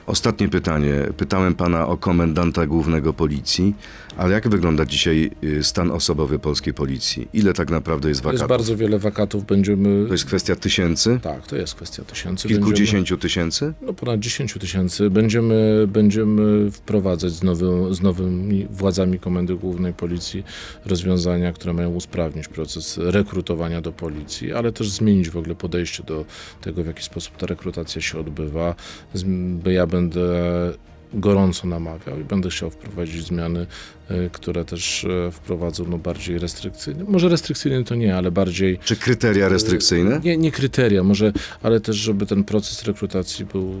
Ostatnie 0.07 0.49
pytanie. 0.49 0.93
Pytałem 1.17 1.55
pana 1.55 1.87
o 1.87 1.97
komendanta 1.97 2.67
głównego 2.67 3.13
policji, 3.13 3.75
ale 4.17 4.33
jak 4.33 4.47
wygląda 4.49 4.85
dzisiaj 4.85 5.31
y, 5.43 5.63
stan 5.63 5.91
osobowy 5.91 6.39
polskiej 6.39 6.73
policji? 6.73 7.27
Ile 7.33 7.53
tak 7.53 7.69
naprawdę 7.71 8.09
jest 8.09 8.21
To 8.21 8.31
jest 8.31 8.41
wakatów? 8.43 8.57
bardzo 8.57 8.77
wiele 8.77 8.99
wakatów. 8.99 9.45
Będziemy... 9.45 10.05
To 10.07 10.13
jest 10.13 10.25
kwestia 10.25 10.55
tysięcy? 10.55 11.19
Tak, 11.21 11.47
to 11.47 11.55
jest 11.55 11.75
kwestia 11.75 12.03
tysięcy. 12.03 12.47
Będziemy- 12.47 12.65
Kilkudziesięciu 12.65 13.17
tysięcy? 13.17 13.73
No 13.81 13.93
ponad 13.93 14.19
10 14.19 14.53
tysięcy. 14.53 15.09
Będziemy, 15.09 15.85
będziemy 15.87 16.71
wprowadzać 16.71 17.31
z, 17.31 17.43
nowym, 17.43 17.93
z 17.95 18.01
nowymi 18.01 18.67
władzami 18.71 19.19
Komendy 19.19 19.55
Głównej 19.55 19.93
Policji 19.93 20.43
rozwiązania, 20.85 21.53
które 21.53 21.73
mają 21.73 21.89
usprawnić 21.93 22.47
proces 22.47 22.97
rekrutowania 23.03 23.81
do 23.81 23.91
policji, 23.91 24.53
ale 24.53 24.71
też 24.71 24.89
zmienić 24.89 25.29
w 25.29 25.37
ogóle 25.37 25.55
podejście 25.55 26.03
do 26.03 26.25
tego, 26.61 26.83
w 26.83 26.87
jaki 26.87 27.03
sposób 27.03 27.37
ta 27.37 27.45
rekrutacja 27.45 28.01
się 28.01 28.19
odbywa. 28.19 28.75
Ja 29.65 29.87
będę 29.93 30.21
gorąco 31.13 31.67
namawiał 31.67 32.19
i 32.19 32.23
będę 32.23 32.49
chciał 32.49 32.69
wprowadzić 32.69 33.25
zmiany, 33.25 33.67
y, 34.11 34.29
które 34.31 34.65
też 34.65 35.05
e, 35.05 35.31
wprowadzą 35.31 35.85
no, 35.89 35.97
bardziej 35.97 36.39
restrykcyjne. 36.39 37.03
Może 37.03 37.29
restrykcyjne 37.29 37.83
to 37.83 37.95
nie, 37.95 38.15
ale 38.15 38.31
bardziej 38.31 38.79
Czy 38.83 38.95
kryteria 38.95 39.49
restrykcyjne? 39.49 40.21
nie, 40.23 40.37
nie 40.37 40.51
kryteria, 40.51 41.03
może, 41.03 41.33
ale 41.63 41.79
też, 41.79 41.95
żeby 41.95 42.25
ten 42.25 42.43
proces 42.43 42.83
rekrutacji 42.83 43.45
był 43.45 43.71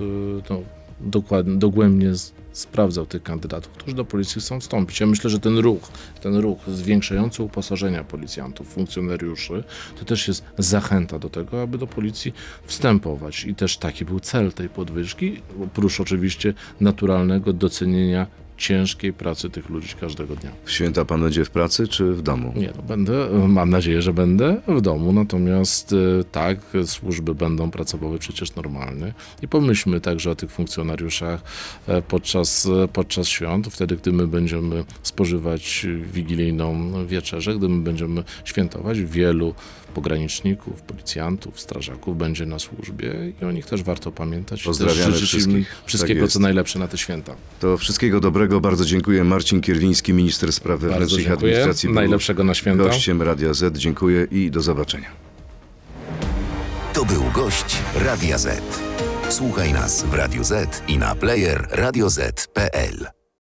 e, 0.00 0.04
no, 0.50 0.62
dokładnie, 1.00 1.58
dogłębnie 1.58 2.12
sprawdzał 2.52 3.06
tych 3.06 3.22
kandydatów, 3.22 3.72
którzy 3.72 3.96
do 3.96 4.04
policji 4.04 4.40
chcą 4.40 4.60
wstąpić. 4.60 5.00
Ja 5.00 5.06
myślę, 5.06 5.30
że 5.30 5.40
ten 5.40 5.58
ruch, 5.58 5.88
ten 6.20 6.36
ruch 6.36 6.58
zwiększający 6.68 7.42
uposażenia 7.42 8.04
policjantów, 8.04 8.68
funkcjonariuszy, 8.68 9.64
to 9.98 10.04
też 10.04 10.28
jest 10.28 10.44
zachęta 10.58 11.18
do 11.18 11.30
tego, 11.30 11.62
aby 11.62 11.78
do 11.78 11.86
policji 11.86 12.32
wstępować. 12.64 13.44
I 13.44 13.54
też 13.54 13.76
taki 13.76 14.04
był 14.04 14.20
cel 14.20 14.52
tej 14.52 14.68
podwyżki, 14.68 15.42
oprócz 15.64 16.00
oczywiście 16.00 16.54
naturalnego 16.80 17.52
docenienia 17.52 18.26
ciężkiej 18.60 19.12
pracy 19.12 19.50
tych 19.50 19.68
ludzi 19.68 19.88
każdego 20.00 20.36
dnia. 20.36 20.50
W 20.64 20.70
święta 20.70 21.04
pan 21.04 21.20
będzie 21.20 21.44
w 21.44 21.50
pracy 21.50 21.88
czy 21.88 22.12
w 22.12 22.22
domu? 22.22 22.52
Nie, 22.56 22.72
no 22.76 22.82
będę, 22.82 23.28
mam 23.48 23.70
nadzieję, 23.70 24.02
że 24.02 24.12
będę 24.12 24.60
w 24.68 24.80
domu, 24.80 25.12
natomiast 25.12 25.92
e, 25.92 26.24
tak, 26.24 26.58
służby 26.84 27.34
będą 27.34 27.70
pracowały 27.70 28.18
przecież 28.18 28.54
normalnie 28.54 29.14
i 29.42 29.48
pomyślmy 29.48 30.00
także 30.00 30.30
o 30.30 30.34
tych 30.34 30.50
funkcjonariuszach 30.50 31.42
e, 31.86 32.02
podczas, 32.02 32.66
e, 32.66 32.88
podczas 32.88 33.28
świąt, 33.28 33.68
wtedy, 33.68 33.96
gdy 33.96 34.12
my 34.12 34.26
będziemy 34.26 34.84
spożywać 35.02 35.86
wigilijną 36.12 36.92
wieczerzę, 37.06 37.54
gdy 37.54 37.68
my 37.68 37.82
będziemy 37.82 38.24
świętować, 38.44 39.00
wielu 39.00 39.54
pograniczników, 39.90 40.82
policjantów, 40.82 41.60
strażaków 41.60 42.18
będzie 42.18 42.46
na 42.46 42.58
służbie 42.58 43.32
i 43.42 43.44
o 43.44 43.52
nich 43.52 43.66
też 43.66 43.82
warto 43.82 44.12
pamiętać. 44.12 44.62
Pozdrawiamy 44.62 45.12
też 45.12 45.22
wszystkich. 45.22 45.82
wszystkiego, 45.86 46.20
Tak 46.20 46.30
co 46.30 46.38
najlepsze 46.40 46.78
na 46.78 46.88
te 46.88 46.98
święta. 46.98 47.34
To 47.60 47.78
wszystkiego 47.78 48.20
dobrego. 48.20 48.60
Bardzo 48.60 48.84
dziękuję. 48.84 49.24
Marcin 49.24 49.60
Kierwiński, 49.60 50.12
minister 50.12 50.52
spraw 50.52 50.80
wewnętrznych 50.80 51.30
administracji. 51.30 51.88
Najlepszego 51.92 52.44
na 52.44 52.54
święta. 52.54 52.84
Gościem 52.84 53.22
Radia 53.22 53.54
Z. 53.54 53.78
Dziękuję 53.78 54.26
i 54.30 54.50
do 54.50 54.60
zobaczenia. 54.62 55.08
To 56.92 57.04
był 57.04 57.22
gość 57.34 57.76
Radia 57.94 58.38
Z. 58.38 58.62
Słuchaj 59.28 59.72
nas 59.72 60.04
w 60.04 60.14
Radio 60.14 60.44
Z 60.44 60.82
i 60.88 60.98
na 60.98 61.14
player 61.14 61.68
radioz.pl. 61.70 63.19